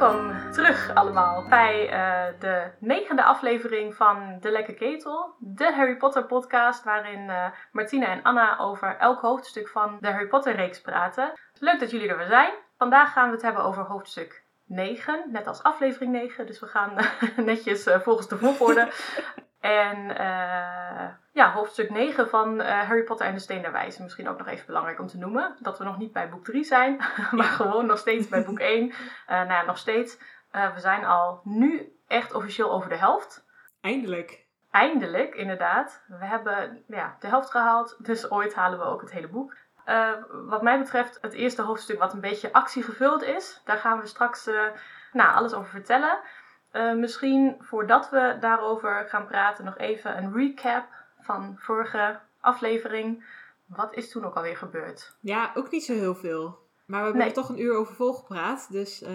[0.00, 6.24] Welkom terug allemaal bij eh, de negende aflevering van De Lekke Ketel, de Harry Potter
[6.26, 11.32] podcast waarin uh, Martina en Anna over elk hoofdstuk van de Harry Potter reeks praten.
[11.58, 12.52] Leuk dat jullie er weer zijn.
[12.78, 16.94] Vandaag gaan we het hebben over hoofdstuk 9, net als aflevering 9, dus we gaan
[17.36, 18.88] netjes uh, volgens de volgorde.
[19.60, 20.16] en
[21.32, 24.02] ja, hoofdstuk 9 van Harry Potter en de Steen der Wijze.
[24.02, 25.56] Misschien ook nog even belangrijk om te noemen.
[25.58, 26.96] Dat we nog niet bij boek 3 zijn,
[27.30, 28.86] maar gewoon nog steeds bij boek 1.
[28.86, 28.94] Uh,
[29.26, 30.18] nou ja, nog steeds.
[30.52, 33.44] Uh, we zijn al nu echt officieel over de helft.
[33.80, 34.44] Eindelijk.
[34.70, 36.02] Eindelijk, inderdaad.
[36.06, 39.56] We hebben ja, de helft gehaald, dus ooit halen we ook het hele boek.
[40.30, 43.60] Wat mij betreft, het eerste hoofdstuk wat een beetje actiegevuld is.
[43.64, 44.50] Daar gaan we straks
[45.12, 46.18] nou, alles over vertellen.
[47.00, 53.24] misschien voordat we daarover gaan praten, nog even een recap van vorige aflevering.
[53.66, 55.16] Wat is toen ook alweer gebeurd?
[55.20, 56.58] Ja, ook niet zo heel veel.
[56.86, 57.28] Maar we hebben nee.
[57.28, 58.66] er toch een uur over volgepraat.
[58.70, 59.08] Dus uh,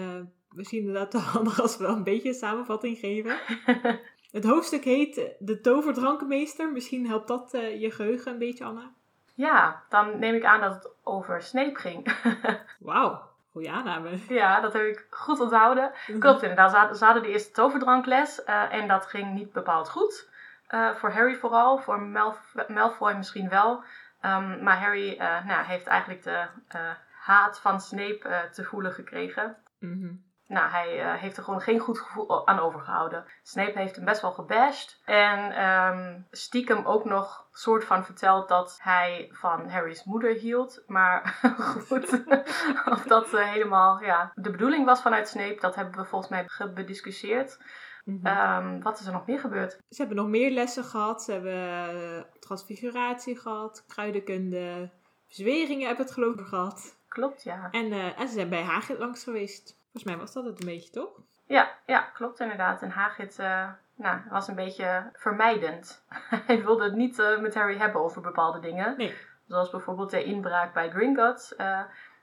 [0.50, 3.36] misschien inderdaad toch handig als we wel een beetje een samenvatting geven.
[4.30, 6.72] het hoofdstuk heet De Toverdrankenmeester.
[6.72, 8.90] Misschien helpt dat uh, je geheugen een beetje, Anna.
[9.34, 12.14] Ja, dan neem ik aan dat het over Snape ging.
[12.78, 14.18] Wauw, goede aanname.
[14.28, 15.92] Ja, dat heb ik goed onthouden.
[16.18, 20.28] Klopt inderdaad, ze hadden de eerste toverdrankles uh, en dat ging niet bepaald goed.
[20.70, 23.84] Uh, voor Harry vooral, voor Malf Malfoy misschien wel.
[24.22, 29.56] Um, maar Harry uh, nou, heeft eigenlijk de uh, haat van Snape te voelen gekregen.
[29.78, 30.25] -hmm.
[30.48, 33.24] Nou, hij heeft er gewoon geen goed gevoel aan overgehouden.
[33.42, 35.00] Snape heeft hem best wel gebashed.
[35.04, 40.82] En um, stiekem ook nog soort van verteld dat hij van Harry's moeder hield.
[40.86, 41.38] Maar
[41.88, 42.24] goed,
[42.94, 47.58] of dat helemaal ja, de bedoeling was vanuit Snape, dat hebben we volgens mij bediscussieerd.
[48.04, 48.66] Mm -hmm.
[48.66, 49.72] um, wat is er nog meer gebeurd?
[49.72, 51.22] Ze hebben nog meer lessen gehad.
[51.22, 54.90] Ze hebben transfiguratie gehad, kruidenkunde,
[55.26, 56.98] verzweringen hebben het geloof ik gehad.
[57.08, 57.68] Klopt, ja.
[57.70, 59.75] En, uh, en ze zijn bij Hagrid langs geweest.
[59.96, 61.10] Volgens mij was dat het een beetje, toch?
[61.46, 62.82] Ja, ja klopt inderdaad.
[62.82, 66.04] En Hagrid uh, nou, was een beetje vermijdend.
[66.46, 68.96] Hij wilde het niet uh, met Harry hebben over bepaalde dingen.
[68.96, 69.16] Nee.
[69.48, 71.54] Zoals bijvoorbeeld de inbraak bij Gringotts,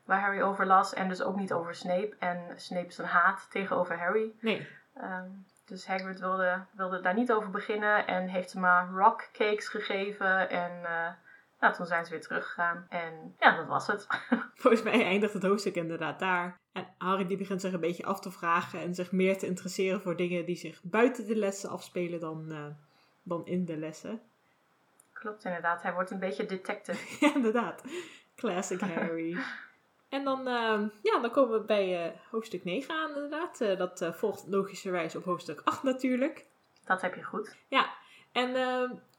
[0.06, 0.94] waar Harry over las.
[0.94, 2.16] En dus ook niet over Snape.
[2.20, 4.34] En Snape zijn haat tegenover Harry.
[4.40, 4.68] Nee.
[4.98, 9.68] Um, dus Hagrid wilde, wilde daar niet over beginnen en heeft ze maar rock cakes
[9.68, 10.50] gegeven.
[10.50, 10.72] En
[11.64, 12.86] nou, toen zijn ze weer teruggegaan.
[12.90, 14.08] En ja, dat was het.
[14.56, 16.60] Volgens mij eindigt het hoofdstuk inderdaad daar.
[16.72, 20.02] En Harry die begint zich een beetje af te vragen en zich meer te interesseren
[20.02, 22.66] voor dingen die zich buiten de lessen afspelen dan, uh,
[23.24, 24.22] dan in de lessen.
[25.14, 27.16] Klopt inderdaad, hij wordt een beetje detective.
[27.26, 27.84] ja, inderdaad.
[28.36, 29.38] Classic Harry.
[30.10, 33.58] En dan, uh, ja, dan komen we bij uh, hoofdstuk 9 aan, inderdaad.
[33.78, 36.46] Dat volgt logischerwijs op hoofdstuk 8 natuurlijk.
[36.86, 37.56] Dat heb je goed.
[37.68, 37.94] Ja,
[38.32, 38.56] en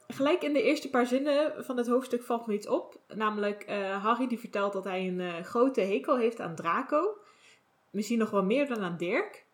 [0.07, 3.01] gelijk in de eerste paar zinnen van het hoofdstuk valt me iets op.
[3.09, 3.71] Namelijk,
[4.03, 7.19] Harry die vertelt dat hij een grote hekel heeft aan Draco.
[7.91, 9.47] Misschien nog wel meer dan aan Dirk.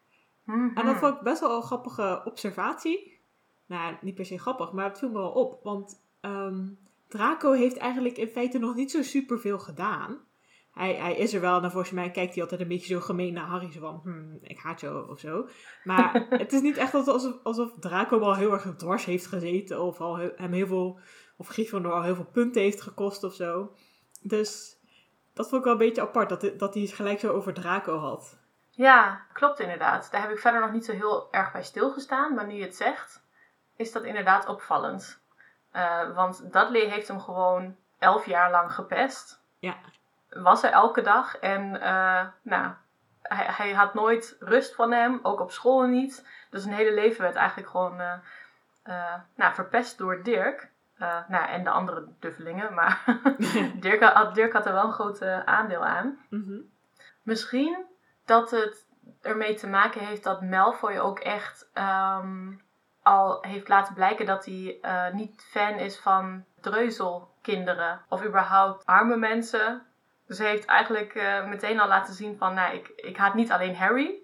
[0.45, 0.73] -hmm.
[0.75, 3.19] En dat vond ik best wel een grappige observatie.
[3.67, 5.61] Nou, niet per se grappig, maar het viel me wel op.
[5.63, 6.79] Want um,
[7.09, 10.21] Draco heeft eigenlijk in feite nog niet zo superveel gedaan
[10.81, 13.33] hij, hij is er wel en volgens mij kijkt hij altijd een beetje zo gemeen
[13.33, 13.73] naar Harry.
[13.73, 15.49] Zo van, hmm, ik haat jou of zo.
[15.85, 19.83] Maar het is niet echt alsof, alsof Draco al heel erg dwars heeft gezeten.
[19.83, 20.99] Of al hem heel veel,
[21.37, 23.75] of Gryffindor al heel veel punten heeft gekost of zo.
[24.23, 24.79] Dus
[25.35, 28.39] dat vond ik wel een beetje apart, dat, dat hij gelijk zo over Draco had.
[28.71, 30.09] Ja, klopt inderdaad.
[30.11, 32.35] Daar heb ik verder nog niet zo heel erg bij stilgestaan.
[32.35, 33.23] Maar nu je het zegt,
[33.77, 35.23] is dat inderdaad opvallend.
[35.73, 39.43] Uh, want Dudley heeft hem gewoon elf jaar lang gepest.
[39.59, 39.77] Ja
[40.31, 41.37] was er elke dag.
[41.37, 42.73] En uh, nou,
[43.23, 46.27] hij, hij, had nooit rust van hem, ook op school niet.
[46.51, 48.13] Dus zijn hele leven werd eigenlijk gewoon uh,
[48.87, 50.71] uh, nou, verpest door Dirk.
[51.29, 52.75] nou, en de andere duffelingen.
[52.75, 53.21] Maar
[53.81, 56.19] Dirk, had, Dirk had er wel een groot aandeel aan.
[56.31, 56.71] Mm -hmm.
[57.23, 57.87] Misschien
[58.25, 58.87] dat het
[59.23, 62.63] ermee te maken heeft dat Malfoy ook echt um,
[63.03, 64.81] al heeft laten blijken dat hij
[65.13, 68.01] niet fan is van dreuzelkinderen.
[68.09, 69.83] Of überhaupt arme mensen
[70.31, 73.51] dus hij heeft eigenlijk uh, meteen al laten zien van, nou, ik, ik haat niet
[73.51, 74.19] alleen Harry.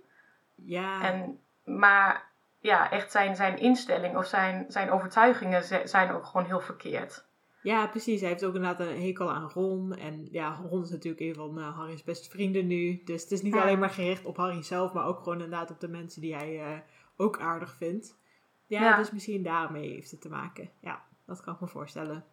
[0.54, 1.02] Ja.
[1.02, 6.60] En, maar ja, echt zijn, zijn instelling of zijn, zijn overtuigingen zijn ook gewoon heel
[6.60, 7.26] verkeerd.
[7.62, 8.20] Ja, precies.
[8.20, 9.96] Hij heeft ook inderdaad een hekel aan Ron.
[9.96, 13.02] En ja, Ron is natuurlijk een van uh, Harry's beste vrienden nu.
[13.04, 13.62] Dus het is niet ja.
[13.62, 16.54] alleen maar gericht op Harry zelf, maar ook gewoon inderdaad op de mensen die hij
[16.54, 16.78] uh,
[17.16, 18.18] ook aardig vindt.
[18.66, 20.70] Ja, ja, dus misschien daarmee heeft het te maken.
[20.80, 22.24] Ja, dat kan ik me voorstellen.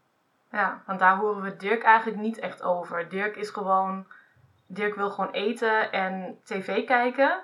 [0.54, 3.10] Ja, want daar horen we Dirk eigenlijk niet echt over.
[3.10, 4.08] Dirk is gewoon.
[4.68, 7.42] Dirk wil gewoon eten en tv kijken.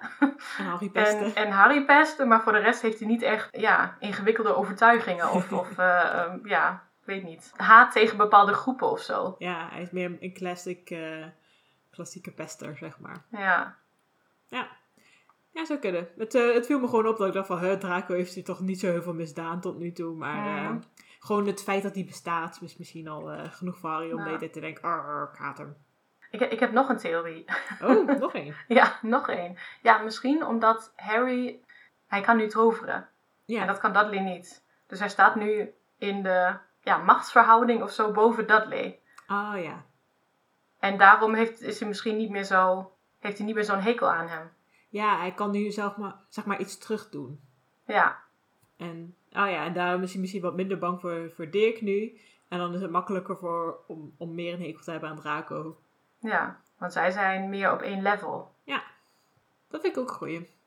[0.58, 1.26] En Harry pesten.
[1.26, 5.32] en, en Harry pesten, maar voor de rest heeft hij niet echt ja, ingewikkelde overtuigingen.
[5.32, 7.54] Of, of uh, um, ja, weet niet.
[7.56, 9.36] Haat tegen bepaalde groepen of zo.
[9.38, 11.26] Ja, hij is meer een classic, uh,
[11.92, 13.24] klassieke pester, zeg maar.
[13.32, 13.76] Ja.
[14.48, 14.68] Ja.
[15.52, 16.08] Ja, zou kunnen.
[16.18, 18.60] Het, eh, het viel me gewoon op dat ik dacht van, Draco heeft hij toch
[18.60, 20.16] niet zo heel veel misdaan tot nu toe.
[20.16, 20.80] Maar Mhm.
[21.20, 24.24] Gewoon het feit dat hij bestaat is misschien al eh, genoeg voor Harry om Ja.
[24.24, 25.76] de hele tijd te denken, arr, hem.
[26.32, 27.46] Ik, ik heb nog een theorie.
[27.82, 28.56] Oh, nog één.
[28.68, 29.58] ja, nog één.
[29.82, 31.60] Ja, misschien omdat Harry...
[32.08, 33.10] Hij kan nu toveren.
[33.46, 34.64] Ja, En dat kan Dudley niet.
[34.88, 39.00] Dus hij staat nu in de ja, machtsverhouding of zo boven Dudley.
[39.28, 39.86] ah ja.
[40.80, 42.92] En daarom heeft, is hij misschien niet meer zo...
[43.20, 44.52] Heeft hij niet meer zo'n hekel aan hem.
[44.90, 47.40] Ja, hij kan nu zelf maar, zeg maar iets terug doen.
[47.86, 48.20] Ja,
[48.80, 52.20] En, oh ja, en daarom is hij misschien wat minder bang voor, voor Dirk nu.
[52.48, 55.78] En dan is het makkelijker voor, om, om meer een hekel te hebben aan Draco.
[56.20, 56.62] ja.
[56.78, 58.52] Want zij zijn meer op één level.
[59.70, 60.12] Dat vind ik ook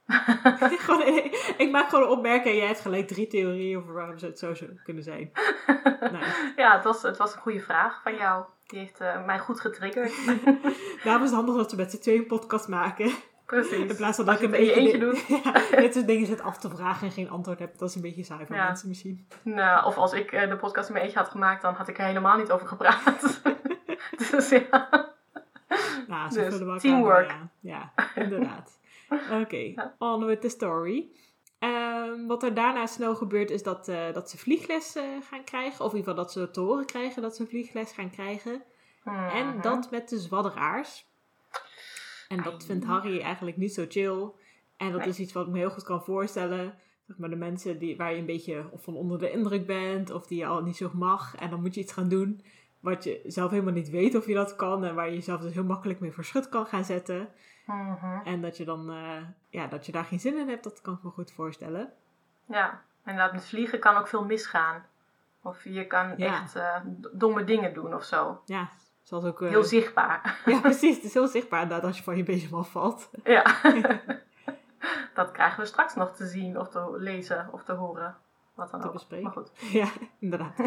[0.84, 4.18] gewoon, ik, ik maak gewoon een opmerking en jij hebt gelijk drie theorieën over waarom
[4.18, 5.30] ze het zo zou kunnen zijn.
[6.12, 6.52] Nice.
[6.56, 8.44] Ja, het was, het was een goede vraag van jou.
[8.66, 10.12] Die heeft eh, mij goed getriggerd.
[11.04, 13.12] Daarom is het handig dat we met z'n tweeën een podcast maken.
[13.52, 13.96] In Precies.
[13.96, 15.40] plaats van dat ik een in beetje eentje
[15.72, 17.78] Ja, dit soort dingen zit af te vragen en geen antwoord heb.
[17.78, 18.64] Dat is een beetje saai voor Ja.
[18.66, 19.26] mensen misschien.
[19.42, 21.98] Nou, of als ik eh, de podcast in mijn eentje had gemaakt, dan had ik
[21.98, 23.40] er helemaal niet over gepraat.
[24.30, 24.88] dus ja.
[26.08, 27.30] Nou, zo Dus, we teamwork.
[27.30, 27.50] aan.
[27.60, 28.78] Ja, inderdaad.
[29.40, 31.08] Oké, on with the story.
[31.58, 35.84] Ehm, wat er daarna snel gebeurt is dat, eh, dat ze vliegles eh, gaan krijgen.
[35.84, 38.62] Of in ieder geval dat ze te horen krijgen dat ze vliegles gaan krijgen.
[39.32, 39.60] En Mhm.
[39.60, 41.10] dat met de zwadderaars.
[42.32, 44.30] En dat vindt Harry eigenlijk niet zo chill.
[44.76, 46.74] En dat is iets wat ik me heel goed kan voorstellen.
[47.06, 50.10] Zeg maar de mensen die, waar je een beetje of van onder de indruk bent.
[50.10, 51.36] Of die je al niet zo mag.
[51.36, 52.42] En dan moet je iets gaan doen
[52.80, 54.84] wat je zelf helemaal niet weet of je dat kan.
[54.84, 57.28] En waar je jezelf dus heel makkelijk mee voor schut kan gaan zetten.
[57.66, 58.20] Mhm.
[58.24, 59.16] En dat je dan eh,
[59.48, 61.92] ja, dat je daar geen zin in hebt, dat kan ik me goed voorstellen.
[62.48, 64.84] Ja, inderdaad, met vliegen kan ook veel misgaan.
[65.42, 66.42] Of je kan Ja.
[66.42, 66.76] echt eh,
[67.12, 68.40] domme dingen doen of zo.
[68.44, 68.70] Ja,
[69.10, 69.42] ook...
[69.42, 70.38] eh, Heel zichtbaar.
[70.46, 70.94] ja, precies.
[70.96, 73.10] Het is heel zichtbaar inderdaad als je van je bezem afvalt.
[73.24, 73.44] ja.
[75.14, 78.16] dat krijgen we straks nog te zien of te lezen of te horen.
[78.54, 78.92] Wat dan Te ook.
[78.92, 79.24] bespreken.
[79.24, 79.50] Maar goed.
[79.72, 79.88] Ja,
[80.18, 80.58] inderdaad.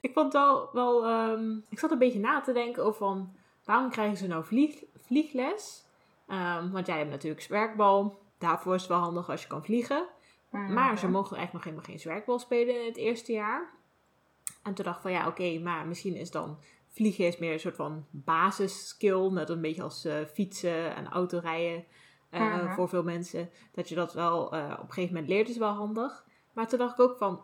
[0.00, 3.34] ik vond wel, wel ehm, ik zat een beetje na te denken over van,
[3.64, 5.84] waarom krijgen ze nou vlieg, vliegles?
[6.28, 8.18] Ehm, want jij hebt natuurlijk zwerkbal.
[8.38, 10.06] Daarvoor is het wel handig als je kan vliegen.
[10.50, 13.70] Maar ze mogen eigenlijk nog helemaal geen zwerkbal spelen in het eerste jaar.
[14.62, 16.58] En toen dacht ik van ja, oké, maar misschien is dan
[16.96, 19.28] vliegen is meer een soort van basisskill.
[19.30, 21.84] Net een beetje als eh, fietsen en autorijden
[22.30, 22.74] eh, Mhm.
[22.74, 23.50] voor veel mensen.
[23.72, 26.24] Dat je dat wel eh, op een gegeven moment leert is wel handig.
[26.52, 27.40] Maar toen dacht ik ook van,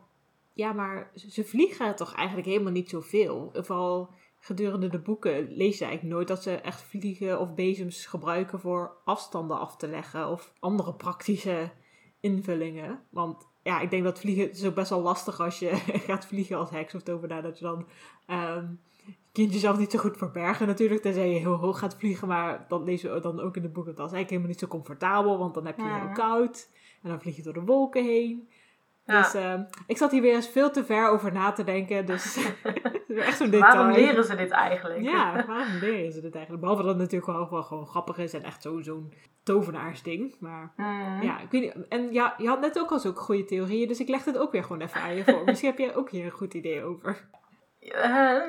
[0.52, 3.50] ja, maar ze vliegen toch eigenlijk helemaal niet zoveel.
[3.54, 8.60] Vooral gedurende de boeken lees je eigenlijk nooit dat ze echt vliegen of bezems gebruiken
[8.60, 10.28] voor afstanden af te leggen.
[10.28, 11.70] Of andere praktische
[12.20, 13.00] invullingen.
[13.10, 15.74] Want ja, ik denk dat vliegen het is ook best wel lastig als je
[16.08, 17.42] gaat vliegen als heks of tovenaar.
[17.42, 17.86] Dat je dan
[18.26, 18.66] ehm
[19.32, 21.02] kunt jezelf niet zo goed verbergen natuurlijk.
[21.02, 22.28] Tenzij je heel hoog gaat vliegen.
[22.28, 23.94] Maar dat lezen we dan ook in de boeken.
[23.94, 25.38] Dat is eigenlijk helemaal niet zo comfortabel.
[25.38, 26.70] Want dan heb je heel koud.
[27.02, 28.48] En dan vlieg je door de wolken heen.
[29.06, 29.22] Ja.
[29.22, 32.06] Dus ehm, ik zat hier weer eens veel te ver over na te denken.
[32.06, 32.36] Dus
[33.08, 33.74] echt zo'n detail.
[33.74, 35.00] Waarom leren ze dit eigenlijk?
[35.02, 36.60] Ja, waarom leren ze dit eigenlijk?
[36.62, 39.12] Behalve dat het natuurlijk wel, wel gewoon grappig is en echt zo- zo'n
[39.42, 40.36] tovenaarsding.
[40.40, 41.22] Maar Mhm.
[41.22, 41.88] ja, ik weet niet.
[41.88, 44.52] En ja, je had net ook al zulke goede theorieën, dus ik leg het ook
[44.52, 45.44] weer gewoon even aan je voor.
[45.46, 47.28] Misschien heb jij ook hier een goed idee over.
[47.90, 48.40] Eh,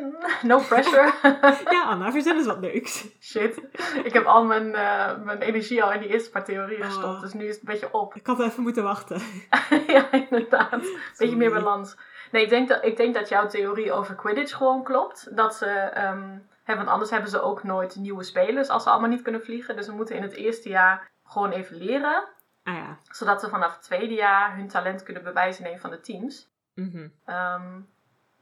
[0.42, 1.14] no pressure.
[1.76, 3.06] Ja, Anna, verzin eens wat leuks.
[3.22, 3.62] Shit.
[4.04, 6.86] Ik heb al mijn, eh, mijn energie al in die eerste paar theorieën Oh.
[6.86, 7.22] gestopt.
[7.22, 8.16] Dus nu is het een beetje op.
[8.16, 9.22] Ik had even moeten wachten.
[9.88, 10.82] ja, inderdaad.
[11.18, 11.98] Beetje meer balans.
[12.32, 15.36] Nee, ik denk, dat, ik denk dat jouw theorie over Quidditch gewoon klopt.
[15.36, 19.10] Dat ze, ehm, hè, want anders hebben ze ook nooit nieuwe spelers als ze allemaal
[19.10, 19.76] niet kunnen vliegen.
[19.76, 22.24] Dus we moeten in het eerste jaar gewoon even leren.
[22.64, 22.98] Ah ja.
[23.12, 26.52] Zodat ze vanaf het tweede jaar hun talent kunnen bewijzen in een van de teams.
[26.76, 27.08] Mhm.
[27.26, 27.80] Ehm,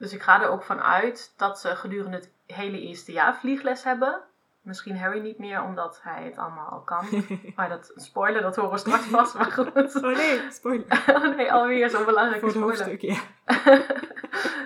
[0.02, 3.84] dus ik ga er ook van uit dat ze gedurende het hele eerste jaar vliegles
[3.84, 4.22] hebben.
[4.62, 7.06] Misschien Harry niet meer, omdat hij het allemaal al kan.
[7.56, 9.34] Maar dat spoiler, dat horen we straks vast.
[9.34, 9.96] Maar goed.
[9.96, 11.04] Oh nee, spoiler.
[11.08, 12.86] Oh nee, alweer zo'n belangrijke Voor het spoiler.
[12.86, 13.20] hoofdstuk, ja.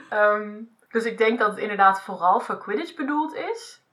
[0.19, 3.83] Ehm, dus ik denk dat het inderdaad vooral voor Quidditch bedoeld is.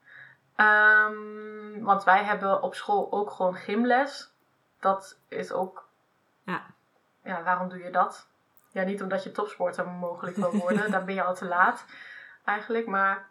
[0.56, 4.32] Ehm, want wij hebben op school ook gewoon gymles.
[4.80, 5.88] Dat is ook...
[6.44, 6.62] Ja.
[7.24, 8.28] Ja, waarom doe je dat?
[8.72, 10.90] Ja, niet omdat je topsporter mogelijk wil worden.
[10.90, 11.84] Dan ben je al te laat
[12.44, 12.86] eigenlijk.
[12.86, 13.26] Maar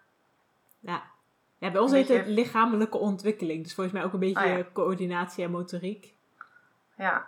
[0.80, 1.04] Ja.
[1.58, 3.64] Ja, bij ons heet het beetje- lichamelijke ontwikkeling.
[3.64, 4.64] Dus volgens mij ook een beetje ja.
[4.74, 6.16] coördinatie en motoriek.
[6.96, 7.28] ja,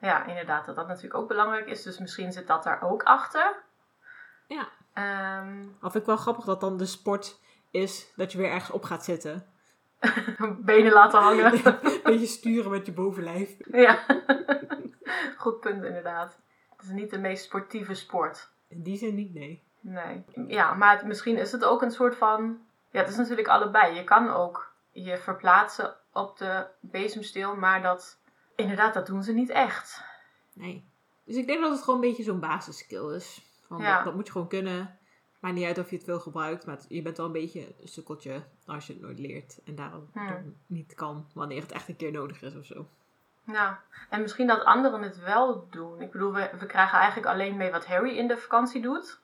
[0.00, 1.82] ja, inderdaad dat dat natuurlijk ook belangrijk is.
[1.82, 3.54] Dus misschien zit dat daar ook achter.
[4.46, 4.68] Ja.
[4.92, 8.84] Ehm, Of ik wel grappig dat dan de sport is dat je weer ergens op
[8.84, 9.46] gaat zitten.
[10.60, 11.52] benen laten hangen.
[11.64, 13.56] Een beetje sturen met je bovenlijf.
[13.70, 14.04] Ja,
[15.38, 16.38] goed punt inderdaad.
[16.86, 18.50] Is niet de meest sportieve sport.
[18.68, 19.62] In die zin niet, nee.
[19.80, 20.24] Nee.
[20.46, 22.58] Ja, maar het- misschien is het ook een soort van...
[22.90, 23.94] Ja, het is natuurlijk allebei.
[23.94, 28.18] Je kan ook je verplaatsen op de bezemsteel, maar dat
[28.56, 30.04] Inderdaad, dat doen ze niet echt.
[30.52, 30.84] Nee.
[31.24, 33.42] Dus ik denk dat het gewoon een beetje zo'n basisskill is.
[33.66, 33.94] Van, Ja.
[33.96, 34.98] dat, dat moet je gewoon kunnen.
[35.40, 37.60] Maakt niet uit of je het veel gebruikt, maar het- je bent wel een beetje
[37.80, 39.60] een sukkeltje als je het nooit leert.
[39.64, 40.56] En daarom Hmm.
[40.66, 42.86] niet kan wanneer het echt een keer nodig is of zo.
[43.46, 46.00] Ja, en misschien dat anderen het wel doen.
[46.00, 49.20] Ik bedoel, we, we krijgen eigenlijk alleen mee wat Harry in de vakantie doet.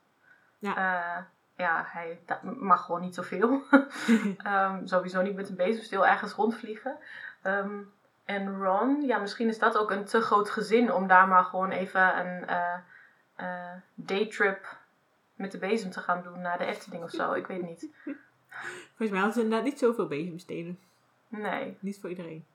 [0.58, 0.76] Ja.
[0.76, 1.24] Eh,
[1.56, 3.62] ja, hij mag gewoon niet zoveel.
[4.36, 6.96] Ehm, sowieso niet met een bezemsteel ergens rondvliegen.
[7.42, 7.80] Ehm,
[8.24, 11.70] en Ron, ja, misschien is dat ook een te groot gezin om daar maar gewoon
[11.70, 12.74] even een eh,
[13.34, 14.76] eh, daytrip
[15.34, 17.32] met de bezem te gaan doen naar de Efteling of zo.
[17.32, 17.88] Ik weet niet.
[18.96, 20.78] Volgens mij hadden ze inderdaad niet zoveel bezemstelen.
[21.28, 21.76] Nee.
[21.80, 22.46] Niet voor iedereen.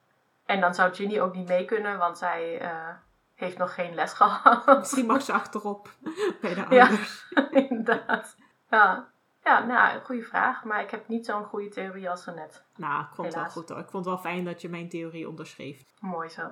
[0.47, 2.89] En dan zou Ginny ook niet mee kunnen, want zij eh,
[3.35, 4.77] heeft nog geen les gehad.
[4.79, 5.89] Misschien mag ze achterop
[6.41, 6.81] bij de Ja.
[6.87, 7.33] ouders.
[7.69, 8.35] Inderdaad.
[8.69, 9.07] Ja.
[9.43, 10.63] Ja, nou, goede vraag.
[10.63, 12.63] Maar ik heb niet zo'n goede theorie als ze net.
[12.75, 13.79] Nou, ik vond het wel goed hoor.
[13.79, 15.83] Ik vond het wel fijn dat je mijn theorie onderschreef.
[15.99, 16.41] Mooi zo.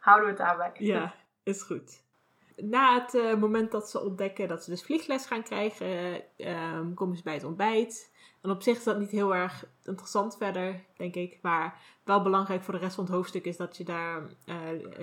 [0.00, 0.70] Houden we het daarbij.
[0.74, 2.04] Ja, is goed.
[2.56, 7.16] Na het eh, moment dat ze ontdekken dat ze dus vliegles gaan krijgen, ehm, komen
[7.16, 8.12] ze bij het ontbijt.
[8.46, 11.38] En op zich is dat niet heel erg interessant verder, denk ik.
[11.42, 14.56] Maar wel belangrijk voor de rest van het hoofdstuk is dat je daar eh,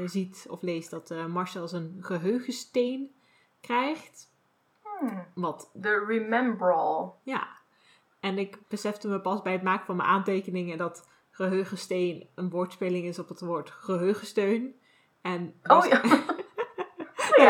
[0.06, 3.16] ziet of leest dat eh, Marcel zijn geheugensteen
[3.62, 4.32] krijgt.
[5.00, 5.26] Hmm.
[5.36, 7.12] Wat, De Remembrall.
[7.24, 7.48] ja.
[8.20, 13.06] En ik besefte me pas bij het maken van mijn aantekeningen dat geheugensteen een woordspeling
[13.06, 14.76] is op het woord geheugensteun.
[15.22, 16.02] En Oh ja.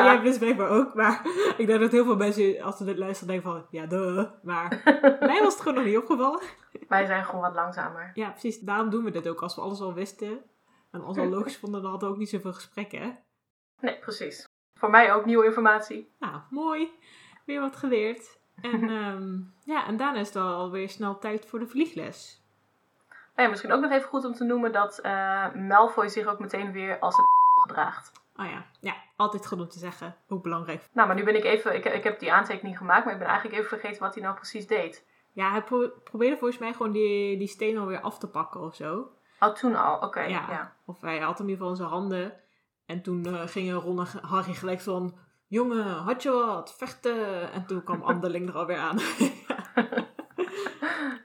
[0.05, 0.93] Ja, jij dus blijkbaar ook.
[0.93, 1.21] Maar
[1.57, 3.65] ik denk dat heel veel mensen, als ze dit luisteren, denken van...
[3.69, 4.29] Ja, duh.
[4.43, 4.81] Maar
[5.19, 6.41] mij was het gewoon nog niet opgevallen.
[6.87, 8.11] Wij zijn gewoon wat langzamer.
[8.13, 8.59] Ja, precies.
[8.59, 9.41] Daarom doen we dit ook.
[9.41, 10.41] Als we alles al wisten
[10.91, 13.01] en alles al logisch vonden, dan hadden we ook niet zoveel gesprekken.
[13.01, 13.11] Hè?
[13.79, 14.47] Nee, precies.
[14.79, 16.11] Voor mij ook nieuwe informatie.
[16.19, 16.91] Nou, mooi.
[17.45, 18.39] Weer wat geleerd.
[18.61, 22.41] En, ehm, ja, en daarna is het alweer snel tijd voor de vliegles.
[23.09, 26.39] Nou ja, misschien ook nog even goed om te noemen dat eh, Malfoy zich ook
[26.39, 27.25] meteen weer als een
[27.61, 28.11] gedraagt.
[28.35, 30.15] Oh ja, ja, altijd goed om te zeggen.
[30.27, 30.89] Ook belangrijk.
[30.93, 31.75] Nou, maar nu ben ik even...
[31.75, 34.35] Ik, ik heb die aantekening gemaakt, maar ik ben eigenlijk even vergeten wat hij nou
[34.35, 35.05] precies deed.
[35.31, 38.75] Ja, hij pro- probeerde volgens mij gewoon die, die steen alweer af te pakken of
[38.75, 39.11] zo.
[39.39, 39.99] Oh, toen al.
[39.99, 40.45] Oké, Ja.
[40.49, 40.75] ja.
[40.85, 42.33] Of hij had hem in ieder geval in zijn handen.
[42.85, 45.17] En toen eh, gingen Ron en Harry gelijk van...
[45.47, 46.75] Jongen, had je wat?
[46.77, 47.51] Vechten!
[47.51, 48.97] En toen kwam Anderling er alweer aan.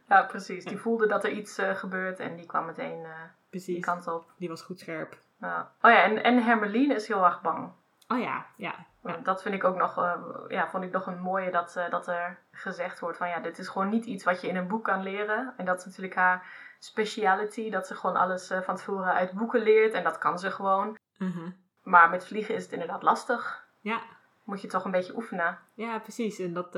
[0.09, 0.65] Ja, precies.
[0.65, 4.33] Die voelde dat er iets eh, gebeurt en die kwam meteen eh, die kant op.
[4.39, 5.19] die was goed scherp.
[5.41, 5.71] Ja.
[5.83, 7.73] Oh ja, en, en Hermeline is heel erg bang.
[8.09, 8.75] Oh ja, ja.
[9.05, 9.17] Ja.
[9.17, 10.15] Dat vind ik ook nog, eh,
[10.49, 13.59] ja, vond ik nog een mooie dat, eh, dat er gezegd wordt van ja, dit
[13.59, 15.55] is gewoon niet iets wat je in een boek kan leren.
[15.57, 16.47] En dat is natuurlijk haar
[16.79, 20.51] speciality, dat ze gewoon alles eh, van tevoren uit boeken leert en dat kan ze
[20.51, 20.97] gewoon.
[21.19, 21.51] Mhm.
[21.83, 23.67] Maar met vliegen is het inderdaad lastig.
[23.81, 24.01] Ja.
[24.45, 25.59] Moet je toch een beetje oefenen.
[25.75, 26.39] Ja, precies.
[26.39, 26.73] En dat,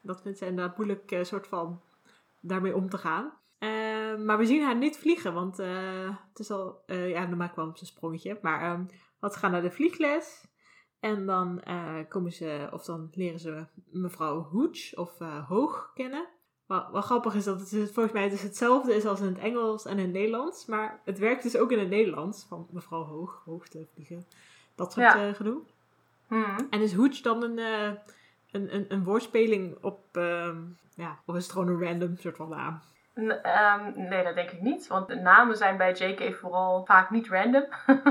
[0.00, 1.80] dat vindt ze inderdaad moeilijk soort van
[2.40, 3.32] daarmee om te gaan.
[3.64, 6.82] Eh, maar we zien haar niet vliegen, want eh, het is al...
[6.86, 8.38] eh, ja, dan maak ik wel een sprongetje.
[8.42, 8.84] Maar ehm
[9.18, 10.46] wat ze gaan naar de vliegles.
[11.00, 15.18] En dan eh, komen ze, of dan leren ze mevrouw Hooch of
[15.48, 16.26] Hoog kennen.
[16.66, 19.84] Wat, wat grappig is dat het volgens mij dus hetzelfde is als in het Engels
[19.84, 20.66] en in het Nederlands.
[20.66, 22.44] Maar het werkt dus ook in het Nederlands.
[22.48, 24.24] Van mevrouw Hoog, hoogte vliegen.
[24.74, 25.32] Dat soort Ja.
[25.32, 25.62] gedoe.
[26.28, 26.56] Hmm.
[26.70, 27.58] En is Hooch dan een,
[28.50, 30.62] een, een, een woordspeling op, ehm,
[30.96, 32.80] ja, of is het gewoon een random soort van naam?
[33.14, 34.86] Ehm, nee, dat denk ik niet.
[34.86, 37.66] Want de namen zijn bij JK vooral vaak niet random.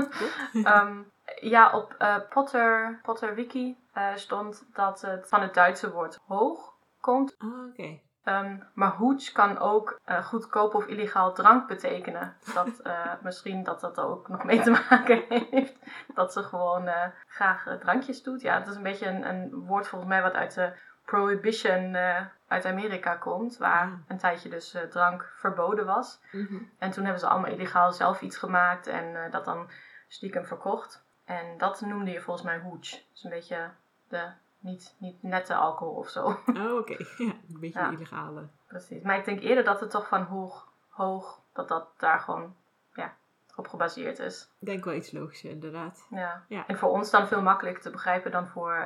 [0.52, 1.02] Ehm,
[1.40, 6.72] ja, op eh, Potter, Potter Wiki eh, stond dat het van het Duitse woord hoog
[7.00, 7.34] komt.
[7.38, 8.00] Ah, oké.
[8.24, 12.36] Ehm, maar hooch kan ook eh, goedkoop of illegaal drank betekenen.
[12.54, 12.82] Dat,
[13.22, 15.78] misschien dat dat er ook nog mee te maken heeft.
[16.14, 16.90] Dat ze gewoon
[17.26, 18.40] graag drankjes doet.
[18.40, 20.72] Ja, het is een beetje een, een woord volgens mij wat uit de
[21.04, 23.56] prohibition eh, uit Amerika komt.
[23.56, 23.92] Waar Ah.
[24.08, 26.20] een tijdje dus eh, drank verboden was.
[26.32, 26.56] Mhm.
[26.78, 29.68] En toen hebben ze allemaal illegaal zelf iets gemaakt en eh, dat dan
[30.08, 31.02] stiekem verkocht.
[31.24, 32.80] En dat noemde je volgens mij hooch.
[33.12, 33.70] Dus een beetje
[34.08, 36.24] de niet, niet nette alcohol of zo.
[36.46, 36.96] Oh, oké.
[37.18, 37.90] Ja, een beetje Ja.
[37.90, 38.46] illegale.
[38.66, 39.02] Precies.
[39.02, 42.56] Maar ik denk eerder dat het toch van hoog, hoog, dat dat daar gewoon
[42.94, 43.14] ja,
[43.56, 44.48] op gebaseerd is.
[44.58, 46.06] Ik denk wel iets logischer, inderdaad.
[46.10, 46.44] Ja.
[46.48, 46.66] Ja.
[46.66, 48.76] En voor ons dan veel makkelijker te begrijpen dan voor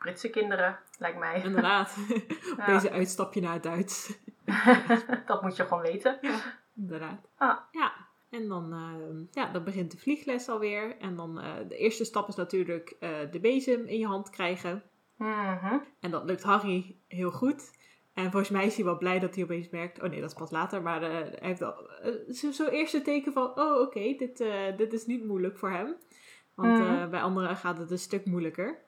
[0.00, 1.42] Britse kinderen, lijkt mij.
[1.44, 1.96] Inderdaad.
[2.56, 2.66] Ja.
[2.66, 4.18] Deze uitstapje naar het Duits.
[5.26, 6.18] dat moet je gewoon weten.
[6.76, 7.28] Inderdaad.
[7.36, 7.56] Ah.
[7.70, 7.92] Ja.
[8.30, 10.96] En dan, ehm, ja, dan begint de vliegles alweer.
[10.98, 14.82] En dan, eh, de eerste stap is natuurlijk eh, de bezem in je hand krijgen.
[15.16, 15.78] Mhm.
[16.00, 17.78] En dat lukt Harry heel goed.
[18.14, 20.02] En volgens mij is hij wel blij dat hij opeens merkt...
[20.02, 20.82] Oh nee, dat is pas later.
[20.82, 23.58] Maar eh, hij heeft al eh, zo- zo'n eerste teken van...
[23.58, 25.94] Oh, oké, dit, eh, dit is niet moeilijk voor hem.
[26.54, 26.94] Want Mhm.
[26.94, 28.78] eh, bij anderen gaat het een stuk moeilijker.